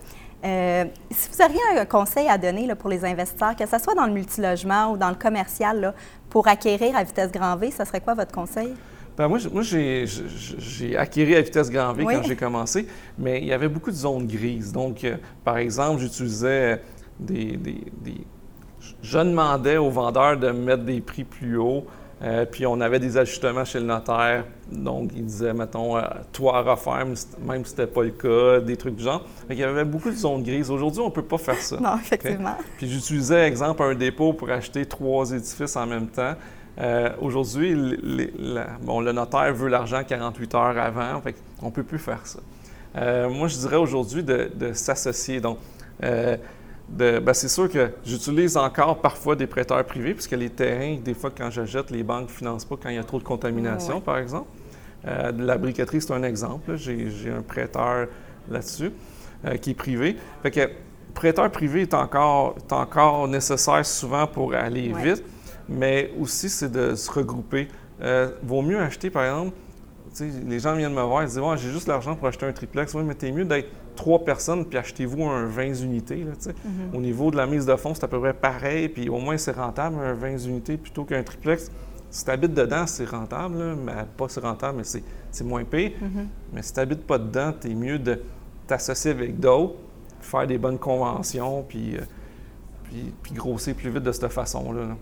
Euh, 0.44 0.84
si 1.10 1.28
vous 1.30 1.42
auriez 1.42 1.80
un 1.80 1.84
conseil 1.84 2.28
à 2.28 2.38
donner 2.38 2.72
pour 2.76 2.90
les 2.90 3.04
investisseurs, 3.04 3.56
que 3.56 3.66
ce 3.66 3.78
soit 3.78 3.94
dans 3.94 4.06
le 4.06 4.12
multilogement 4.12 4.92
ou 4.92 4.96
dans 4.96 5.08
le 5.08 5.16
commercial, 5.16 5.94
pour 6.30 6.46
acquérir 6.46 6.96
à 6.96 7.02
vitesse 7.02 7.32
grand 7.32 7.56
V, 7.56 7.70
ce 7.70 7.84
serait 7.84 8.00
quoi 8.00 8.14
votre 8.14 8.32
conseil? 8.32 8.74
Ben 9.16 9.26
moi, 9.26 9.38
j'ai 9.62 10.96
acquéri 10.96 11.34
à 11.34 11.40
vitesse 11.40 11.70
grand 11.70 11.92
V 11.92 12.04
quand 12.04 12.22
j'ai 12.22 12.36
commencé, 12.36 12.86
mais 13.18 13.40
il 13.40 13.46
y 13.46 13.52
avait 13.52 13.68
beaucoup 13.68 13.90
de 13.90 13.96
zones 13.96 14.28
grises. 14.28 14.72
Donc, 14.72 15.02
euh, 15.02 15.16
par 15.44 15.58
exemple, 15.58 16.00
j'utilisais 16.00 16.80
des, 17.18 17.56
des, 17.56 17.80
Je 19.02 19.18
demandais 19.18 19.76
aux 19.76 19.90
vendeurs 19.90 20.36
de 20.36 20.52
mettre 20.52 20.84
des 20.84 21.00
prix 21.00 21.24
plus 21.24 21.56
hauts 21.56 21.84
euh, 22.20 22.44
puis 22.44 22.66
on 22.66 22.80
avait 22.80 22.98
des 22.98 23.16
ajustements 23.16 23.64
chez 23.64 23.78
le 23.78 23.86
notaire. 23.86 24.44
Donc, 24.72 25.10
il 25.14 25.24
disait, 25.24 25.52
mettons, 25.52 25.96
euh, 25.96 26.02
toi 26.32 26.58
à 26.58 26.62
refaire, 26.62 27.06
même 27.06 27.64
si 27.64 27.70
ce 27.70 27.80
n'était 27.80 27.86
pas 27.86 28.02
le 28.02 28.10
cas, 28.10 28.60
des 28.60 28.76
trucs 28.76 28.96
du 28.96 29.04
genre. 29.04 29.24
il 29.48 29.56
y 29.56 29.62
avait 29.62 29.84
beaucoup 29.84 30.10
de 30.10 30.16
zones 30.16 30.42
grises. 30.42 30.70
Aujourd'hui, 30.70 31.00
on 31.00 31.06
ne 31.06 31.12
peut 31.12 31.22
pas 31.22 31.38
faire 31.38 31.56
ça. 31.56 31.76
Non, 31.88 31.96
effectivement. 31.96 32.56
Puis 32.76 32.88
j'utilisais, 32.88 33.46
exemple, 33.46 33.82
un 33.82 33.94
dépôt 33.94 34.32
pour 34.32 34.50
acheter 34.50 34.84
trois 34.84 35.30
édifices 35.30 35.76
en 35.76 35.86
même 35.86 36.08
temps. 36.08 36.34
Euh, 36.80 37.10
aujourd'hui, 37.20 37.74
bon, 38.82 39.00
le 39.00 39.12
notaire 39.12 39.54
veut 39.54 39.68
l'argent 39.68 40.02
48 40.06 40.54
heures 40.54 40.78
avant. 40.78 41.20
Fait 41.20 41.36
on 41.62 41.66
ne 41.66 41.70
peut 41.70 41.84
plus 41.84 41.98
faire 41.98 42.26
ça. 42.26 42.40
moi, 43.28 43.46
je 43.48 43.56
dirais 43.58 43.76
aujourd'hui 43.76 44.24
de, 44.24 44.50
de 44.54 44.72
s'associer. 44.72 45.40
Donc, 45.40 45.58
ben, 46.88 47.34
c'est 47.34 47.48
sûr 47.48 47.70
que 47.70 47.90
j'utilise 48.04 48.56
encore 48.56 49.00
parfois 49.00 49.36
des 49.36 49.46
prêteurs 49.46 49.84
privés, 49.84 50.14
puisque 50.14 50.32
les 50.32 50.50
terrains, 50.50 50.96
des 50.96 51.14
fois, 51.14 51.30
quand 51.36 51.50
j'achète, 51.50 51.90
les 51.90 52.02
banques 52.02 52.28
ne 52.28 52.32
financent 52.32 52.64
pas 52.64 52.76
quand 52.82 52.88
il 52.88 52.96
y 52.96 52.98
a 52.98 53.04
trop 53.04 53.18
de 53.18 53.24
contamination, 53.24 54.00
par 54.00 54.18
exemple. 54.18 54.48
Euh, 55.06 55.32
la 55.36 55.58
briqueterie, 55.58 56.00
c'est 56.00 56.12
un 56.12 56.22
exemple. 56.22 56.76
J'ai 56.76 57.30
un 57.30 57.42
prêteur 57.42 58.08
là-dessus 58.50 58.90
euh, 59.44 59.56
qui 59.56 59.70
est 59.70 59.74
privé. 59.74 60.16
Fait 60.42 60.50
que 60.50 60.70
prêteur 61.14 61.50
privé 61.50 61.82
est 61.82 61.94
encore, 61.94 62.56
encore 62.70 63.28
nécessaire 63.28 63.84
souvent 63.84 64.26
pour 64.26 64.54
aller 64.54 64.92
vite, 64.92 65.22
mais 65.68 66.10
aussi 66.18 66.48
c'est 66.48 66.70
de 66.70 66.94
se 66.94 67.10
regrouper. 67.10 67.68
Euh, 68.00 68.30
vaut 68.42 68.62
mieux 68.62 68.80
acheter, 68.80 69.10
par 69.10 69.24
exemple, 69.24 69.56
les 70.46 70.58
gens 70.58 70.74
viennent 70.74 70.94
me 70.94 71.02
voir 71.02 71.22
et 71.22 71.26
disent 71.26 71.40
J'ai 71.56 71.70
juste 71.70 71.86
l'argent 71.86 72.16
pour 72.16 72.28
acheter 72.28 72.46
un 72.46 72.52
triplex. 72.52 72.94
Oui, 72.94 73.02
mais 73.04 73.14
t'es 73.14 73.30
mieux 73.30 73.44
d'être 73.44 73.68
trois 73.98 74.24
personnes, 74.24 74.64
puis 74.64 74.78
achetez-vous 74.78 75.24
un 75.24 75.46
20 75.46 75.74
unités. 75.82 76.24
Mhm. 76.24 76.94
Au 76.94 77.00
niveau 77.00 77.32
de 77.32 77.36
la 77.36 77.46
mise 77.46 77.66
de 77.66 77.74
fonds, 77.74 77.94
c'est 77.94 78.04
à 78.04 78.08
peu 78.08 78.20
près 78.20 78.32
pareil, 78.32 78.88
puis 78.88 79.08
au 79.08 79.18
moins 79.18 79.36
c'est 79.36 79.56
rentable, 79.56 79.96
un 80.00 80.14
20 80.14 80.38
unités 80.46 80.76
plutôt 80.76 81.04
qu'un 81.04 81.24
triplex. 81.24 81.70
Si 82.08 82.24
tu 82.24 82.30
habites 82.30 82.54
dedans, 82.54 82.86
c'est 82.86 83.04
rentable, 83.04 83.76
mais 83.84 84.04
pas 84.16 84.28
si 84.28 84.38
rentable, 84.38 84.78
mais 84.78 85.02
c'est 85.32 85.44
moins 85.44 85.64
pire. 85.64 85.90
Mhm. 86.00 86.28
Mais 86.52 86.62
si 86.62 86.72
tu 86.72 86.78
n'habites 86.78 87.04
pas 87.06 87.18
dedans, 87.18 87.52
tu 87.60 87.70
es 87.70 87.74
mieux 87.74 87.98
de 87.98 88.22
t'associer 88.68 89.10
avec 89.10 89.40
d'autres, 89.40 89.74
faire 90.20 90.46
des 90.46 90.58
bonnes 90.58 90.78
conventions, 90.78 91.64
puis, 91.68 91.96
euh, 91.96 92.00
puis, 93.22 93.34
grossir 93.34 93.74
plus 93.74 93.90
vite 93.90 94.04
de 94.04 94.12
cette 94.12 94.28
façon-là. 94.28 94.96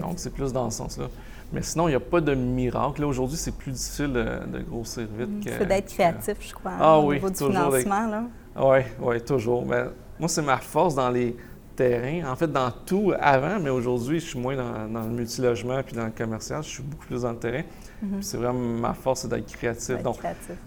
Donc, 0.00 0.14
c'est 0.16 0.32
plus 0.32 0.52
dans 0.52 0.70
ce 0.70 0.78
sens-là. 0.78 1.08
Mais 1.52 1.62
sinon, 1.62 1.88
il 1.88 1.92
n'y 1.92 1.96
a 1.96 2.00
pas 2.00 2.20
de 2.20 2.34
miracle. 2.34 3.04
Aujourd'hui, 3.04 3.36
c'est 3.36 3.56
plus 3.56 3.72
difficile 3.72 4.12
de, 4.12 4.60
grossir 4.60 5.06
vite. 5.18 5.28
Mm. 5.28 5.58
que... 5.58 5.64
d'être 5.64 5.92
créatif, 5.92 6.36
je 6.40 6.54
crois, 6.54 6.72
ah, 6.78 6.98
au 6.98 7.12
niveau 7.12 7.28
du 7.30 7.36
financement. 7.36 8.28
Oui, 8.56 8.78
oui, 9.00 9.20
toujours. 9.22 9.64
Mais 9.66 9.84
moi, 10.18 10.28
c'est 10.28 10.42
ma 10.42 10.58
force 10.58 10.94
dans 10.94 11.10
les 11.10 11.36
terrains. 11.74 12.30
En 12.30 12.36
fait, 12.36 12.50
dans 12.50 12.70
tout 12.70 13.12
avant, 13.18 13.58
mais 13.58 13.70
aujourd'hui, 13.70 14.20
je 14.20 14.26
suis 14.26 14.38
moins 14.38 14.56
dans, 14.56 15.02
le 15.02 15.10
multilogement 15.10 15.82
puis 15.82 15.96
dans 15.96 16.04
le 16.04 16.10
commercial. 16.10 16.62
Je 16.62 16.68
suis 16.68 16.82
beaucoup 16.82 17.06
plus 17.06 17.22
dans 17.22 17.32
le 17.32 17.38
terrain. 17.38 17.62
Mm-hmm. 18.04 18.22
C'est 18.22 18.36
vraiment 18.36 18.58
ma 18.58 18.94
force, 18.94 19.22
c'est 19.22 19.28
d'être 19.28 19.46
créatif. 19.46 20.02
Donc, 20.02 20.18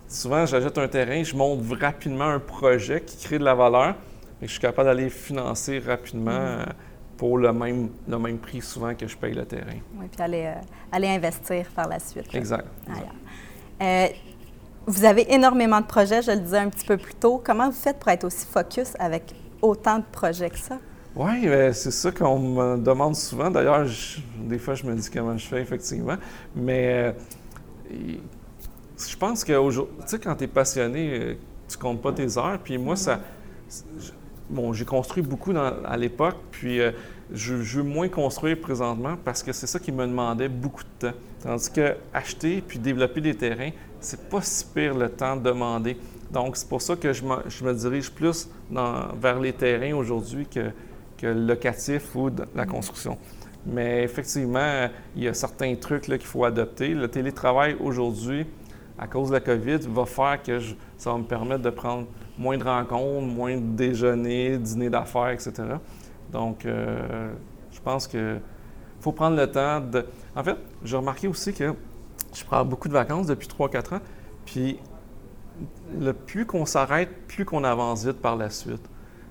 souvent, 0.07 0.45
j'achète 0.45 0.77
un 0.77 0.87
terrain, 0.87 1.23
je 1.23 1.35
monte 1.35 1.61
rapidement 1.79 2.25
un 2.25 2.39
projet 2.39 3.01
qui 3.01 3.17
crée 3.17 3.39
de 3.39 3.43
la 3.43 3.53
valeur 3.53 3.95
et 4.41 4.47
je 4.47 4.51
suis 4.51 4.59
capable 4.59 4.89
d'aller 4.89 5.09
financer 5.09 5.79
rapidement. 5.79 6.31
Mm-hmm. 6.31 6.65
Pour 7.23 7.37
le 7.37 7.53
même, 7.53 7.87
le 8.05 8.19
même 8.19 8.37
prix 8.37 8.59
souvent 8.59 8.93
que 8.93 9.07
je 9.07 9.15
paye 9.15 9.33
le 9.33 9.45
terrain. 9.45 9.79
Oui, 9.95 10.07
puis 10.11 10.21
aller, 10.21 10.43
euh, 10.43 10.61
aller 10.91 11.07
investir 11.07 11.67
par 11.73 11.87
la 11.87 11.97
suite. 11.97 12.27
Exact. 12.35 12.67
Euh, 13.81 14.07
vous 14.85 15.05
avez 15.05 15.33
énormément 15.33 15.79
de 15.79 15.85
projets, 15.85 16.21
je 16.21 16.31
le 16.31 16.39
disais 16.39 16.57
un 16.57 16.67
petit 16.67 16.85
peu 16.85 16.97
plus 16.97 17.13
tôt. 17.13 17.41
Comment 17.41 17.67
vous 17.69 17.77
faites 17.77 17.97
pour 17.97 18.09
être 18.09 18.25
aussi 18.25 18.45
focus 18.45 18.91
avec 18.99 19.33
autant 19.61 19.99
de 19.99 20.03
projets 20.11 20.49
que 20.49 20.59
ça? 20.59 20.79
Oui, 21.15 21.47
c'est 21.71 21.91
ça 21.91 22.11
qu'on 22.11 22.39
me 22.39 22.77
demande 22.77 23.15
souvent. 23.15 23.49
D'ailleurs, 23.49 23.87
des 24.39 24.59
fois, 24.59 24.75
je 24.75 24.85
me 24.85 24.93
dis 24.93 25.09
comment 25.09 25.37
je 25.37 25.47
fais, 25.47 25.61
effectivement. 25.61 26.17
Mais 26.53 27.13
euh, 27.89 28.17
je 28.99 29.15
pense 29.15 29.45
que, 29.45 29.71
tu 29.71 29.79
sais, 30.07 30.19
quand 30.19 30.35
tu 30.35 30.43
es 30.43 30.47
passionné, 30.47 31.37
tu 31.69 31.77
comptes 31.77 32.01
pas 32.01 32.11
tes 32.11 32.37
heures. 32.37 32.59
Puis 32.61 32.77
moi, 32.77 32.97
ça 32.97 33.21
bon, 34.49 34.73
j'ai 34.73 34.85
construit 34.85 35.23
beaucoup 35.23 35.53
à 35.57 35.97
l'époque, 35.97 36.37
puis 36.51 36.79
euh, 36.79 36.91
je, 37.31 37.53
veux 37.55 37.83
moins 37.83 38.09
construire 38.09 38.59
présentement 38.59 39.15
parce 39.23 39.43
que 39.43 39.51
c'est 39.51 39.67
ça 39.67 39.79
qui 39.79 39.91
me 39.91 40.05
demandait 40.05 40.49
beaucoup 40.49 40.83
de 40.83 41.07
temps. 41.07 41.17
Tandis 41.41 41.69
que 41.69 41.95
acheter 42.13 42.61
puis 42.65 42.79
développer 42.79 43.21
des 43.21 43.35
terrains, 43.35 43.71
c'est 43.99 44.29
pas 44.29 44.41
si 44.41 44.65
pire 44.65 44.95
le 44.95 45.09
temps 45.09 45.35
de 45.35 45.43
demander. 45.43 45.97
Donc, 46.31 46.57
c'est 46.57 46.67
pour 46.67 46.81
ça 46.81 46.95
que 46.95 47.13
je 47.13 47.23
me, 47.23 47.73
dirige 47.73 48.11
plus 48.11 48.49
vers 48.71 49.39
les 49.39 49.53
terrains 49.53 49.93
aujourd'hui 49.93 50.47
que, 50.47 50.71
que 51.17 51.27
locatif 51.27 52.15
ou 52.15 52.29
la 52.55 52.65
construction. 52.65 53.17
Mais 53.65 54.03
effectivement, 54.03 54.89
il 55.15 55.23
y 55.23 55.27
a 55.27 55.33
certains 55.33 55.75
trucs 55.75 56.03
qu'il 56.03 56.19
faut 56.19 56.43
adopter. 56.43 56.89
Le 56.89 57.07
télétravail 57.07 57.77
aujourd'hui, 57.79 58.45
à 58.97 59.07
cause 59.07 59.29
de 59.29 59.33
la 59.33 59.39
COVID, 59.39 59.79
va 59.89 60.05
faire 60.05 60.41
que 60.43 60.59
ça 60.97 61.11
va 61.11 61.17
me 61.17 61.23
permettre 61.23 61.61
de 61.61 61.69
prendre 61.69 62.07
moins 62.37 62.57
de 62.57 62.63
rencontres, 62.63 63.27
moins 63.27 63.55
de 63.55 63.75
déjeuners, 63.75 64.57
dîners 64.57 64.89
d'affaires, 64.89 65.29
etc. 65.29 65.53
Donc, 66.33 66.65
euh, 66.65 67.31
je 67.71 67.79
pense 67.79 68.07
qu'il 68.07 68.41
faut 68.99 69.11
prendre 69.11 69.37
le 69.37 69.49
temps 69.49 69.79
de... 69.79 70.05
En 70.35 70.43
fait, 70.43 70.57
j'ai 70.83 70.97
remarqué 70.97 71.27
aussi 71.27 71.53
que 71.53 71.73
je 72.33 72.43
prends 72.43 72.65
beaucoup 72.65 72.87
de 72.87 72.93
vacances 72.93 73.27
depuis 73.27 73.47
3-4 73.47 73.95
ans, 73.95 73.99
puis 74.45 74.79
le 75.99 76.11
plus 76.13 76.45
qu'on 76.45 76.65
s'arrête, 76.65 77.09
plus 77.27 77.45
qu'on 77.45 77.63
avance 77.63 78.05
vite 78.05 78.19
par 78.19 78.35
la 78.35 78.49
suite. 78.49 78.81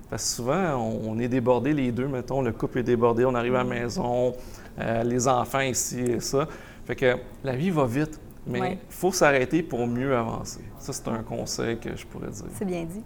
Parce 0.09 0.23
que 0.23 0.29
souvent, 0.29 0.75
on, 0.75 1.19
est 1.19 1.27
débordé 1.27 1.73
les 1.73 1.91
deux, 1.91 2.07
mettons, 2.07 2.41
le 2.41 2.51
couple 2.51 2.79
est 2.79 2.83
débordé, 2.83 3.25
on 3.25 3.35
arrive 3.35 3.55
à 3.55 3.63
la 3.63 3.69
maison, 3.69 4.33
euh, 4.79 5.03
les 5.03 5.27
enfants 5.27 5.59
ici 5.59 5.99
et 5.99 6.19
ça. 6.19 6.47
Fait 6.85 6.95
que 6.95 7.17
la 7.43 7.55
vie 7.55 7.69
va 7.69 7.85
vite. 7.85 8.19
Mais 8.45 8.73
il 8.73 8.93
faut 8.93 9.13
s'arrêter 9.13 9.63
pour 9.63 9.87
mieux 9.87 10.15
avancer. 10.15 10.59
Ça, 10.77 10.91
c'est 10.91 11.07
un 11.07 11.23
conseil 11.23 11.79
que 11.79 11.95
je 11.95 12.05
pourrais 12.05 12.29
dire. 12.29 12.45
C'est 12.53 12.65
bien 12.65 12.83
dit. 12.83 13.01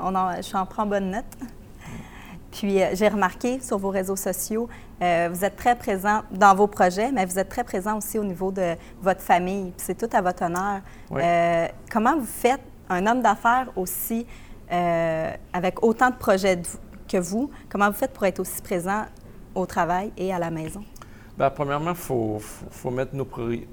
On 0.00 0.14
en, 0.14 0.40
je 0.40 0.56
en 0.56 0.64
prends 0.64 0.86
bonne 0.86 1.10
note. 1.10 1.24
Puis, 2.52 2.82
euh, 2.82 2.90
j'ai 2.92 3.08
remarqué 3.08 3.60
sur 3.60 3.78
vos 3.78 3.88
réseaux 3.88 4.14
sociaux, 4.14 4.68
euh, 5.00 5.30
vous 5.32 5.44
êtes 5.44 5.56
très 5.56 5.74
présent 5.74 6.20
dans 6.30 6.54
vos 6.54 6.66
projets, 6.66 7.10
mais 7.10 7.24
vous 7.24 7.38
êtes 7.38 7.48
très 7.48 7.64
présent 7.64 7.96
aussi 7.96 8.18
au 8.18 8.24
niveau 8.24 8.52
de 8.52 8.76
votre 9.00 9.22
famille. 9.22 9.72
c'est 9.78 9.96
tout 9.96 10.14
à 10.14 10.20
votre 10.20 10.44
honneur. 10.44 10.82
Euh, 11.12 11.66
comment 11.90 12.16
vous 12.16 12.26
faites 12.26 12.60
un 12.88 13.06
homme 13.06 13.22
d'affaires 13.22 13.68
aussi, 13.74 14.26
avec 14.70 15.82
autant 15.82 16.10
de 16.10 16.16
projets 16.16 16.60
que 17.08 17.16
vous, 17.18 17.50
comment 17.68 17.88
vous 17.88 17.96
faites 17.96 18.12
pour 18.12 18.24
être 18.24 18.40
aussi 18.40 18.60
présent 18.62 19.04
au 19.54 19.66
travail 19.66 20.12
et 20.16 20.32
à 20.32 20.38
la 20.38 20.50
maison? 20.50 20.82
Bien, 21.36 21.50
premièrement, 21.50 21.90
il 21.90 21.96
faut, 21.96 22.38
faut, 22.38 22.90
mettre 22.90 23.14
nos 23.14 23.26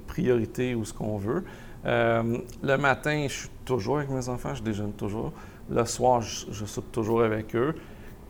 priorités 0.06 0.74
où 0.74 0.84
ce 0.84 0.92
qu'on 0.94 1.18
veut. 1.18 1.44
Le 1.84 2.76
matin, 2.76 3.26
je 3.28 3.34
suis 3.34 3.50
toujours 3.64 3.98
avec 3.98 4.10
mes 4.10 4.28
enfants, 4.28 4.54
je 4.54 4.62
déjeune 4.62 4.92
toujours. 4.92 5.32
Le 5.70 5.84
soir, 5.84 6.22
je, 6.22 6.46
je 6.50 6.64
soupe 6.64 6.90
toujours 6.92 7.22
avec 7.22 7.54
eux. 7.54 7.74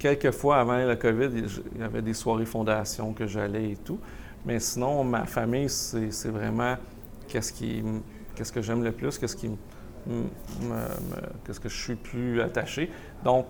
Quelques 0.00 0.32
fois 0.32 0.56
avant 0.56 0.78
la 0.78 0.96
COVID, 0.96 1.28
il 1.74 1.80
y 1.80 1.84
avait 1.84 2.00
des 2.02 2.14
soirées 2.14 2.46
fondation 2.46 3.12
que 3.12 3.26
j'allais 3.26 3.72
et 3.72 3.76
tout. 3.76 4.00
Mais 4.46 4.58
sinon, 4.58 5.04
ma 5.04 5.26
famille, 5.26 5.68
c'est 5.68 6.30
vraiment 6.30 6.76
qu'est-ce 7.28 7.52
qui 7.52 7.84
qu'est-ce 8.34 8.52
que 8.52 8.62
j'aime 8.62 8.82
le 8.82 8.92
plus, 8.92 9.18
qu'est-ce 9.18 9.36
qui 9.36 9.50
qu'est-ce 11.44 11.60
que 11.60 11.68
je 11.68 11.82
suis 11.82 11.94
plus 11.96 12.40
attaché. 12.40 12.90
Donc, 13.22 13.46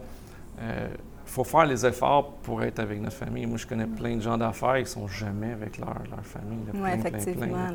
il 0.59 0.65
euh, 0.65 0.89
faut 1.25 1.45
faire 1.45 1.67
les 1.67 1.87
efforts 1.87 2.33
pour 2.43 2.65
être 2.65 2.81
avec 2.81 3.01
notre 3.01 3.17
famille. 3.17 3.47
Moi, 3.47 3.57
je 3.57 3.67
connais 3.67 3.87
plein 3.87 4.17
de 4.17 4.21
gens 4.21 4.37
d'affaires, 4.37 4.79
ils 4.79 4.87
sont 4.89 5.07
jamais 5.07 5.53
avec 5.53 5.79
leur, 5.79 5.95
leur 6.11 6.25
famille. 6.25 6.59
Oui, 6.75 6.91
effectivement. 6.93 7.69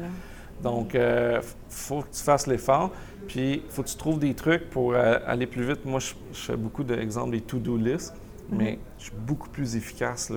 Donc, 0.61 0.93
il 0.93 0.99
euh, 0.99 1.41
faut 1.69 2.01
que 2.01 2.13
tu 2.13 2.21
fasses 2.21 2.47
l'effort, 2.47 2.91
puis 3.27 3.63
il 3.65 3.71
faut 3.71 3.83
que 3.83 3.89
tu 3.89 3.97
trouves 3.97 4.19
des 4.19 4.33
trucs 4.33 4.69
pour 4.69 4.93
euh, 4.93 5.19
aller 5.25 5.47
plus 5.47 5.63
vite. 5.63 5.85
Moi, 5.85 5.99
je, 5.99 6.13
fais 6.33 6.57
beaucoup 6.57 6.83
d'exemples 6.83 7.31
des 7.31 7.41
to-do 7.41 7.77
lists. 7.77 8.13
Mais 8.49 8.79
je 8.97 9.05
suis 9.05 9.13
beaucoup 9.15 9.49
plus 9.49 9.75
efficace. 9.75 10.31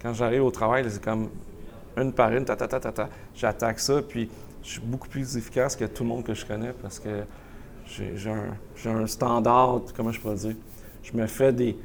quand 0.00 0.14
j'arrive 0.14 0.44
au 0.44 0.50
travail, 0.50 0.84
c'est 0.88 1.02
comme 1.02 1.28
une 1.96 2.12
par 2.12 2.32
une, 2.32 2.44
ta, 2.44 2.56
ta, 2.56 2.66
ta, 2.66 2.80
ta, 2.80 3.08
j'attaque 3.34 3.78
ça, 3.78 4.02
puis 4.02 4.28
je 4.62 4.70
suis 4.70 4.80
beaucoup 4.80 5.08
plus 5.08 5.36
efficace 5.36 5.76
que 5.76 5.84
tout 5.84 6.02
le 6.02 6.08
monde 6.08 6.24
que 6.24 6.34
je 6.34 6.44
connais 6.44 6.72
parce 6.72 6.98
que 6.98 7.24
j'ai 7.86 8.30
un, 8.30 8.90
un, 8.90 9.06
standard, 9.06 9.82
comment 9.94 10.10
je 10.10 10.20
pourrais 10.20 10.36
dire? 10.36 10.56
Je 11.02 11.16
me 11.16 11.26
fais 11.26 11.52
des, 11.52 11.76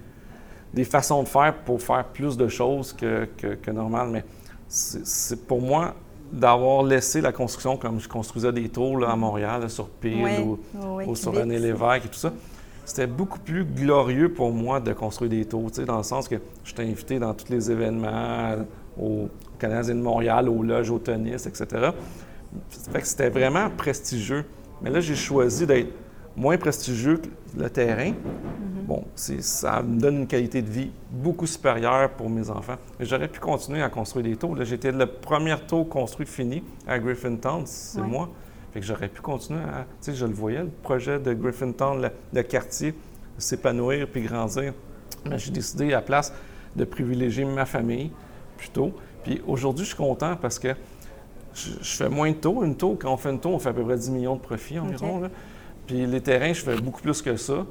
des 0.74 0.86
façons 0.86 1.24
de 1.24 1.28
faire 1.28 1.54
pour 1.65 1.82
faire 1.82 2.06
plus 2.06 2.38
de 2.38 2.48
choses 2.48 2.93
que, 2.93 3.28
que, 3.38 3.72
normal, 3.72 4.10
mais 4.10 4.24
c'est 4.67 5.45
pour 5.45 5.62
moi 5.62 5.93
d'avoir 6.32 6.84
laissé 6.84 7.22
la 7.22 7.32
construction 7.32 7.76
comme 7.76 8.00
je 8.00 8.08
construisais 8.08 8.54
des 8.54 8.69
tours 8.69 9.04
à 9.08 9.15
Montréal, 9.15 9.69
sur 9.69 9.89
Pile 9.89 10.45
ou, 11.06 11.15
sur 11.15 11.34
René 11.34 11.60
Lévesque 11.60 12.06
et 12.06 12.10
tout 12.10 12.19
ça. 12.19 12.32
C'était 12.89 13.06
beaucoup 13.06 13.38
plus 13.38 13.65
glorieux 13.65 14.34
pour 14.34 14.52
moi 14.52 14.80
de 14.80 14.93
construire 14.93 15.30
des 15.30 15.45
tours, 15.45 15.69
dans 15.86 15.97
le 15.97 16.04
sens 16.04 16.28
que 16.28 16.38
je 16.63 16.73
t'ai 16.73 16.82
invité 16.82 17.19
dans 17.19 17.36
tous 17.36 17.47
les 17.52 17.69
événements, 17.69 18.65
au 18.99 19.30
Canadien 19.60 19.93
de 19.93 20.02
Montréal, 20.02 20.49
aux 20.49 20.63
loges, 20.63 20.89
au 20.89 20.97
tennis, 20.97 21.45
etc. 21.45 21.91
Fait 22.91 23.02
que 23.02 23.08
c'était 23.08 23.30
vraiment 23.30 23.69
prestigieux. 23.69 24.43
Mais 24.82 24.89
là, 24.89 25.02
j'ai 25.02 25.15
choisi 25.15 25.67
d'être 25.67 25.93
moins 26.36 26.58
prestigieux 26.58 27.17
que 27.17 27.30
le 27.62 27.69
terrain. 27.69 28.10
Mm-hmm. 28.10 28.86
Bon, 28.88 29.04
ça 29.13 29.84
me 29.84 29.99
donne 29.99 30.21
une 30.21 30.28
qualité 30.28 30.63
de 30.63 30.69
vie 30.71 30.89
beaucoup 31.12 31.45
supérieure 31.45 32.10
pour 32.10 32.28
mes 32.28 32.49
enfants. 32.49 32.78
J'aurais 32.99 33.28
pu 33.28 33.39
continuer 33.39 33.84
à 33.84 33.89
construire 33.89 34.25
des 34.25 34.36
tours. 34.36 34.58
J'étais 34.63 34.91
le 34.91 35.06
premier 35.06 35.56
tour 35.67 35.88
construit 35.88 36.25
fini 36.25 36.63
à 36.88 36.97
Griffintown, 36.97 37.67
c'est 37.67 38.02
moi. 38.02 38.30
Fait 38.73 38.79
que 38.79 38.86
j'aurais 38.86 39.10
pu 39.10 39.21
continuer 39.21 39.62
à. 39.62 39.86
Tu 40.01 40.12
sais, 40.12 40.13
je 40.15 40.25
le 40.25 40.34
voyais, 40.34 40.63
le 40.63 40.69
projet 40.69 41.19
de 41.19 41.34
Griffintown, 41.34 42.01
le, 42.01 42.10
le 42.34 42.43
quartier, 42.43 42.93
s'épanouir 43.38 44.08
puis 44.08 44.21
grandir. 44.21 44.73
Mais 45.29 45.38
j'ai 45.38 45.51
décidé 45.51 45.88
à 45.88 45.97
la 45.97 46.01
place 46.01 46.34
de 46.75 46.86
privilégier 46.86 47.45
ma 47.45 47.65
famille 47.65 48.12
plutôt. 48.58 48.93
Puis 49.23 49.41
aujourd'hui, 49.47 49.86
je 49.86 49.89
suis 49.89 49.97
content 49.97 50.36
parce 50.36 50.60
que 50.60 50.75
je, 51.53 51.71
fais 51.82 52.10
moins 52.10 52.32
de 52.32 52.36
taux. 52.36 52.63
Une 52.63 52.75
taux, 52.75 52.97
quand 52.99 53.13
on 53.13 53.17
fait 53.17 53.32
une 53.32 53.39
taux, 53.39 53.49
on 53.49 53.60
fait 53.60 53.69
à 53.69 53.73
peu 53.73 53.84
près 53.84 53.97
10 53.97 54.12
millions 54.12 54.36
de 54.36 54.41
profits 54.41 54.79
environ. 54.79 55.29
Puis 55.88 56.05
les 56.05 56.21
terrains, 56.21 56.53
je 56.53 56.62
fais 56.62 56.79
beaucoup 56.79 57.01
plus 57.01 57.21
que 57.21 57.36
ça. 57.36 57.65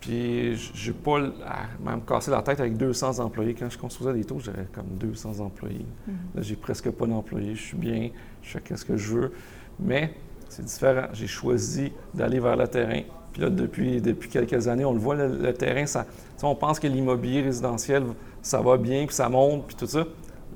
Puis 0.00 0.56
j'ai 0.74 0.92
pas 0.92 1.18
à 1.44 1.96
me 1.96 2.00
casser 2.00 2.30
la 2.30 2.42
tête 2.42 2.60
avec 2.60 2.76
200 2.76 3.18
employés. 3.18 3.54
Quand 3.54 3.68
je 3.68 3.78
construisais 3.78 4.12
des 4.12 4.24
taux, 4.24 4.38
j'avais 4.38 4.66
comme 4.72 4.86
200 4.98 5.40
employés. 5.40 5.86
Mhm. 6.06 6.14
Là, 6.34 6.42
j'ai 6.42 6.56
presque 6.56 6.90
pas 6.90 7.06
d'employés. 7.06 7.54
Je 7.54 7.62
suis 7.62 7.76
bien, 7.76 8.10
je 8.42 8.58
fais 8.58 8.76
ce 8.76 8.84
que 8.84 8.96
je 8.96 9.14
veux. 9.14 9.32
Mais 9.80 10.14
c'est 10.48 10.64
différent. 10.64 11.06
J'ai 11.12 11.26
choisi 11.26 11.92
d'aller 12.14 12.40
vers 12.40 12.56
le 12.56 12.68
terrain. 12.68 13.00
Puis 13.32 13.42
là, 13.42 13.50
depuis, 13.50 14.00
depuis 14.00 14.28
quelques 14.28 14.66
années, 14.68 14.84
on 14.84 14.92
le 14.92 14.98
voit, 14.98 15.14
le, 15.14 15.52
terrain, 15.52 15.84
ça, 15.86 16.06
on 16.42 16.54
pense 16.54 16.80
que 16.80 16.86
l'immobilier 16.86 17.42
résidentiel, 17.42 18.04
ça 18.40 18.60
va 18.60 18.76
bien, 18.76 19.06
puis 19.06 19.14
ça 19.14 19.28
monte, 19.28 19.66
puis 19.66 19.76
tout 19.76 19.86
ça. 19.86 20.04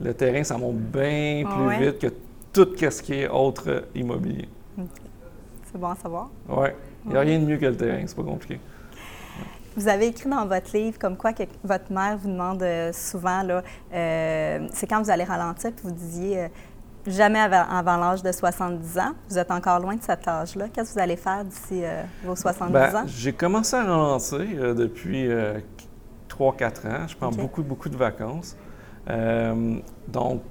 Le 0.00 0.14
terrain, 0.14 0.42
ça 0.44 0.56
monte 0.56 0.78
bien 0.78 1.44
ah 1.46 1.54
plus 1.54 1.84
vite 1.84 1.98
que 1.98 2.06
tout 2.52 2.68
ce 2.78 3.02
qui 3.02 3.14
est 3.14 3.28
autre 3.28 3.84
immobilier. 3.94 4.48
C'est 5.70 5.78
bon 5.78 5.88
à 5.88 5.96
savoir. 5.96 6.30
Oui. 6.48 6.68
Il 7.04 7.12
n'y 7.12 7.16
a 7.16 7.20
rien 7.20 7.38
de 7.38 7.44
mieux 7.44 7.58
que 7.58 7.66
le 7.66 7.76
terrain, 7.76 8.02
c'est 8.06 8.16
pas 8.16 8.22
compliqué. 8.22 8.58
Vous 9.76 9.88
avez 9.88 10.08
écrit 10.08 10.28
dans 10.28 10.46
votre 10.46 10.76
livre 10.76 10.98
comme 10.98 11.16
quoi 11.16 11.32
que 11.32 11.44
votre 11.62 11.92
mère 11.92 12.18
vous 12.18 12.28
demande 12.28 12.62
euh, 12.62 12.92
souvent, 12.92 13.42
là, 13.42 13.62
euh, 13.94 14.68
c'est 14.72 14.86
quand 14.86 15.00
vous 15.00 15.10
allez 15.10 15.24
ralentir, 15.24 15.70
puis 15.72 15.82
vous 15.84 15.94
disiez 15.94 16.38
euh, 16.40 16.48
jamais 17.10 17.38
avant, 17.38 17.96
l'âge 17.96 18.22
de 18.22 18.32
70 18.32 18.98
ans. 18.98 19.12
Vous 19.28 19.38
êtes 19.38 19.50
encore 19.50 19.80
loin 19.80 19.96
de 19.96 20.02
cet 20.02 20.26
âge-là. 20.26 20.68
Qu'est-ce 20.68 20.90
que 20.90 20.94
vous 20.94 21.02
allez 21.02 21.16
faire 21.16 21.44
d'ici 21.44 21.82
vos 22.24 22.36
70 22.36 22.72
ben, 22.72 22.96
ans? 22.96 23.04
J'ai 23.06 23.32
commencé 23.32 23.76
à 23.76 23.84
ralentir 23.84 24.74
depuis 24.74 25.28
3-4 26.28 26.88
ans. 26.88 27.08
Je 27.08 27.16
prends 27.16 27.30
beaucoup, 27.30 27.62
beaucoup 27.62 27.88
de 27.88 27.96
vacances. 27.96 28.56
donc, 30.08 30.42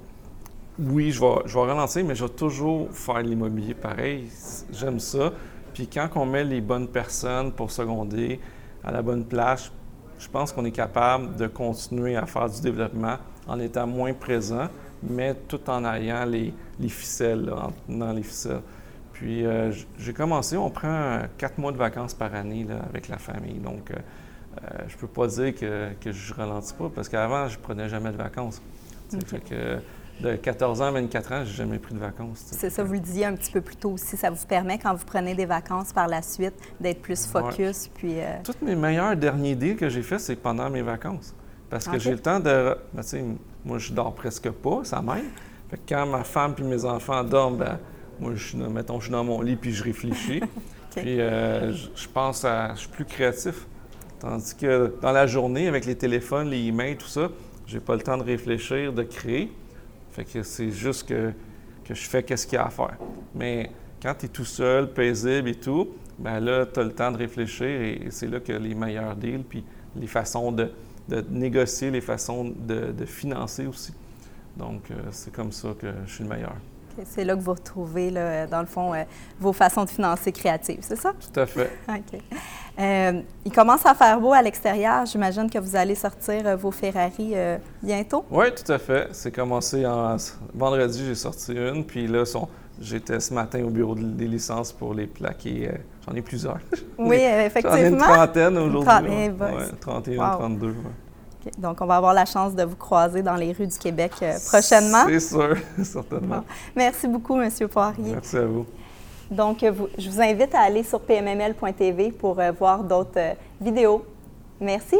oui, 0.78 1.10
je 1.10 1.20
vais, 1.20 1.42
je 1.44 1.54
vais 1.54 1.66
ralentir, 1.66 2.04
mais 2.04 2.14
je 2.14 2.24
vais 2.24 2.30
toujours 2.30 2.88
faire 2.92 3.20
l'immobilier 3.20 3.74
pareil. 3.74 4.30
J'aime 4.72 4.98
ça. 4.98 5.32
Puis 5.74 5.86
quand 5.86 6.08
on 6.16 6.26
met 6.26 6.44
les 6.44 6.60
bonnes 6.60 6.88
personnes 6.88 7.52
pour 7.52 7.70
seconder 7.70 8.40
à 8.82 8.90
la 8.90 9.02
bonne 9.02 9.24
place, 9.24 9.70
je 10.18 10.28
pense 10.28 10.52
qu'on 10.52 10.64
est 10.64 10.70
capable 10.70 11.36
de 11.36 11.46
continuer 11.46 12.16
à 12.16 12.26
faire 12.26 12.48
du 12.48 12.60
développement 12.60 13.16
en 13.46 13.58
étant 13.58 13.86
moins 13.86 14.12
présent, 14.12 14.68
mais 15.02 15.34
tout 15.48 15.68
en 15.68 15.84
ayant 15.84 16.24
les, 16.24 16.52
ficelles, 16.88 17.50
en 17.52 17.72
tenant 17.86 18.12
les 18.12 18.22
ficelles. 18.22 18.62
Puis 19.12 19.44
euh, 19.44 19.70
j'ai 19.98 20.12
commencé, 20.12 20.56
on 20.56 20.70
prend 20.70 21.20
quatre 21.36 21.58
mois 21.58 21.72
de 21.72 21.76
vacances 21.76 22.14
par 22.14 22.34
année 22.34 22.66
avec 22.88 23.08
la 23.08 23.18
famille. 23.18 23.58
Donc, 23.58 23.90
euh, 23.90 23.94
euh, 24.62 24.78
je 24.88 24.96
peux 24.96 25.06
pas 25.06 25.26
dire 25.26 25.54
que, 25.54 25.90
que 26.00 26.10
je 26.10 26.34
ralentis 26.34 26.74
pas 26.74 26.90
parce 26.94 27.08
qu'avant, 27.08 27.48
je 27.48 27.58
prenais 27.58 27.88
jamais 27.88 28.10
de 28.10 28.16
vacances. 28.16 28.62
Fait 29.26 29.40
que 29.40 29.78
de 30.22 30.36
14 30.36 30.82
ans 30.82 30.86
à 30.86 30.90
24 30.92 31.32
ans, 31.32 31.44
j'ai 31.44 31.54
jamais 31.54 31.78
pris 31.78 31.94
de 31.94 31.98
vacances. 31.98 32.44
C'est 32.46 32.70
ça, 32.70 32.84
vous 32.84 32.92
le 32.92 33.00
disiez 33.00 33.26
un 33.26 33.34
petit 33.34 33.50
peu 33.50 33.60
plus 33.60 33.76
tôt 33.76 33.92
aussi. 33.92 34.16
Ça 34.16 34.30
vous 34.30 34.46
permet, 34.46 34.78
quand 34.78 34.94
vous 34.94 35.04
prenez 35.04 35.34
des 35.34 35.46
vacances 35.46 35.92
par 35.92 36.08
la 36.08 36.22
suite, 36.22 36.54
d'être 36.78 37.00
plus 37.00 37.26
focus. 37.26 37.88
Puis, 37.94 38.20
euh... 38.20 38.36
Tous 38.44 38.64
mes 38.64 38.76
meilleurs 38.76 39.16
derniers 39.16 39.54
deals 39.54 39.76
que 39.76 39.88
j'ai 39.88 40.02
faits, 40.02 40.20
c'est 40.20 40.36
pendant 40.36 40.68
mes 40.70 40.82
vacances. 40.82 41.34
Parce 41.68 41.86
que 41.86 41.98
j'ai 41.98 42.10
le 42.10 42.18
temps 42.18 42.40
de. 42.40 42.76
Ben, 42.92 43.02
moi, 43.64 43.78
je 43.78 43.92
dors 43.92 44.14
presque 44.14 44.50
pas, 44.50 44.80
ça 44.84 45.02
m'aide. 45.02 45.24
Fait 45.70 45.76
que 45.76 45.82
quand 45.88 46.06
ma 46.06 46.24
femme 46.24 46.54
puis 46.54 46.64
mes 46.64 46.84
enfants 46.84 47.22
dorment, 47.22 47.58
ben, 47.58 47.78
moi, 48.18 48.32
je, 48.34 48.56
mettons, 48.56 48.98
je 48.98 49.04
suis 49.04 49.12
dans 49.12 49.24
mon 49.24 49.40
lit 49.40 49.56
puis 49.56 49.72
je 49.72 49.82
réfléchis. 49.82 50.40
Puis 50.96 51.20
euh, 51.20 51.72
je 51.72 52.08
pense 52.12 52.44
à. 52.44 52.74
Je 52.74 52.80
suis 52.80 52.88
plus 52.88 53.04
créatif. 53.04 53.66
Tandis 54.18 54.56
que 54.56 54.92
dans 55.00 55.12
la 55.12 55.26
journée, 55.26 55.68
avec 55.68 55.86
les 55.86 55.94
téléphones, 55.94 56.50
les 56.50 56.66
emails, 56.66 56.96
tout 56.96 57.06
ça, 57.06 57.28
j'ai 57.66 57.78
pas 57.80 57.94
le 57.94 58.02
temps 58.02 58.18
de 58.18 58.24
réfléchir, 58.24 58.92
de 58.92 59.04
créer. 59.04 59.52
Fait 60.10 60.24
que 60.24 60.42
c'est 60.42 60.70
juste 60.70 61.08
que, 61.08 61.32
je 61.88 61.94
fais 61.94 62.22
qu'est-ce 62.22 62.46
qu'il 62.46 62.56
y 62.56 62.58
a 62.58 62.66
à 62.66 62.70
faire. 62.70 62.96
Mais 63.34 63.70
quand 64.02 64.14
tu 64.18 64.26
es 64.26 64.28
tout 64.28 64.44
seul, 64.44 64.92
paisible 64.92 65.48
et 65.48 65.54
tout, 65.54 65.88
ben 66.18 66.40
là, 66.40 66.66
tu 66.66 66.80
as 66.80 66.82
le 66.82 66.92
temps 66.92 67.12
de 67.12 67.16
réfléchir 67.16 67.66
et 67.66 68.08
c'est 68.10 68.26
là 68.26 68.40
que 68.40 68.52
les 68.52 68.74
meilleurs 68.74 69.16
deals, 69.16 69.44
puis 69.48 69.64
les 69.96 70.06
façons 70.06 70.52
de, 70.52 70.70
négocier, 71.30 71.90
les 71.90 72.00
façons 72.00 72.52
de, 72.56 73.04
financer 73.04 73.66
aussi. 73.66 73.92
Donc, 74.56 74.90
euh, 74.90 74.94
c'est 75.10 75.32
comme 75.32 75.52
ça 75.52 75.68
que 75.78 75.88
je 76.06 76.14
suis 76.14 76.24
le 76.24 76.30
meilleur. 76.30 76.54
C'est 77.04 77.24
là 77.24 77.34
que 77.34 77.40
vous 77.40 77.52
retrouvez, 77.52 78.10
dans 78.10 78.60
le 78.60 78.66
fond, 78.66 78.92
euh, 78.92 79.04
vos 79.38 79.52
façons 79.52 79.84
de 79.84 79.90
financer 79.90 80.32
créatives, 80.32 80.80
c'est 80.82 80.96
ça? 80.96 81.12
Tout 81.12 81.40
à 81.40 81.46
fait. 81.46 81.70
OK. 81.88 82.20
Euh, 82.78 83.22
il 83.44 83.52
commence 83.52 83.86
à 83.86 83.94
faire 83.94 84.20
beau 84.20 84.32
à 84.32 84.42
l'extérieur. 84.42 85.06
J'imagine 85.06 85.48
que 85.48 85.58
vous 85.58 85.76
allez 85.76 85.94
sortir 85.94 86.56
vos 86.58 86.70
Ferrari 86.70 87.34
bientôt? 87.82 88.24
Oui, 88.30 88.46
tout 88.54 88.70
à 88.70 88.78
fait. 88.78 89.08
C'est 89.12 89.32
commencé 89.32 89.86
en... 89.86 90.16
Vendredi, 90.52 91.04
j'ai 91.06 91.14
sorti 91.14 91.52
une, 91.52 91.84
puis 91.84 92.06
là, 92.06 92.24
j'étais 92.80 93.20
ce 93.20 93.32
matin 93.32 93.62
au 93.64 93.70
bureau 93.70 93.94
des 93.94 94.26
licences 94.26 94.72
pour 94.72 94.92
les 94.92 95.06
plaquer. 95.06 95.70
J'en 96.10 96.16
ai 96.16 96.22
plusieurs. 96.22 96.58
Oui, 96.98 97.16
effectivement. 97.16 97.76
J'en 97.76 97.82
ai 97.82 97.88
une 97.88 97.96
trentaine 97.98 98.58
aujourd'hui. 98.58 99.10
31, 99.80 100.30
32. 100.30 100.74
Donc, 101.58 101.80
on 101.80 101.86
va 101.86 101.96
avoir 101.96 102.12
la 102.12 102.26
chance 102.26 102.54
de 102.54 102.64
vous 102.64 102.76
croiser 102.76 103.22
dans 103.22 103.36
les 103.36 103.52
rues 103.52 103.66
du 103.66 103.78
Québec 103.78 104.12
euh, 104.22 104.34
prochainement. 104.46 105.04
C'est 105.06 105.20
sûr, 105.20 105.56
certainement. 105.82 106.44
Merci 106.76 107.08
beaucoup, 107.08 107.40
M. 107.40 107.50
Poirier. 107.68 108.12
Merci 108.12 108.36
à 108.36 108.44
vous. 108.44 108.66
Donc, 109.30 109.58
je 109.62 110.10
vous 110.10 110.20
invite 110.20 110.54
à 110.54 110.60
aller 110.60 110.82
sur 110.82 111.00
pmml.tv 111.00 112.12
pour 112.12 112.38
euh, 112.38 112.50
voir 112.52 112.82
d'autres 112.84 113.18
euh, 113.18 113.32
vidéos. 113.60 114.04
Merci. 114.60 114.96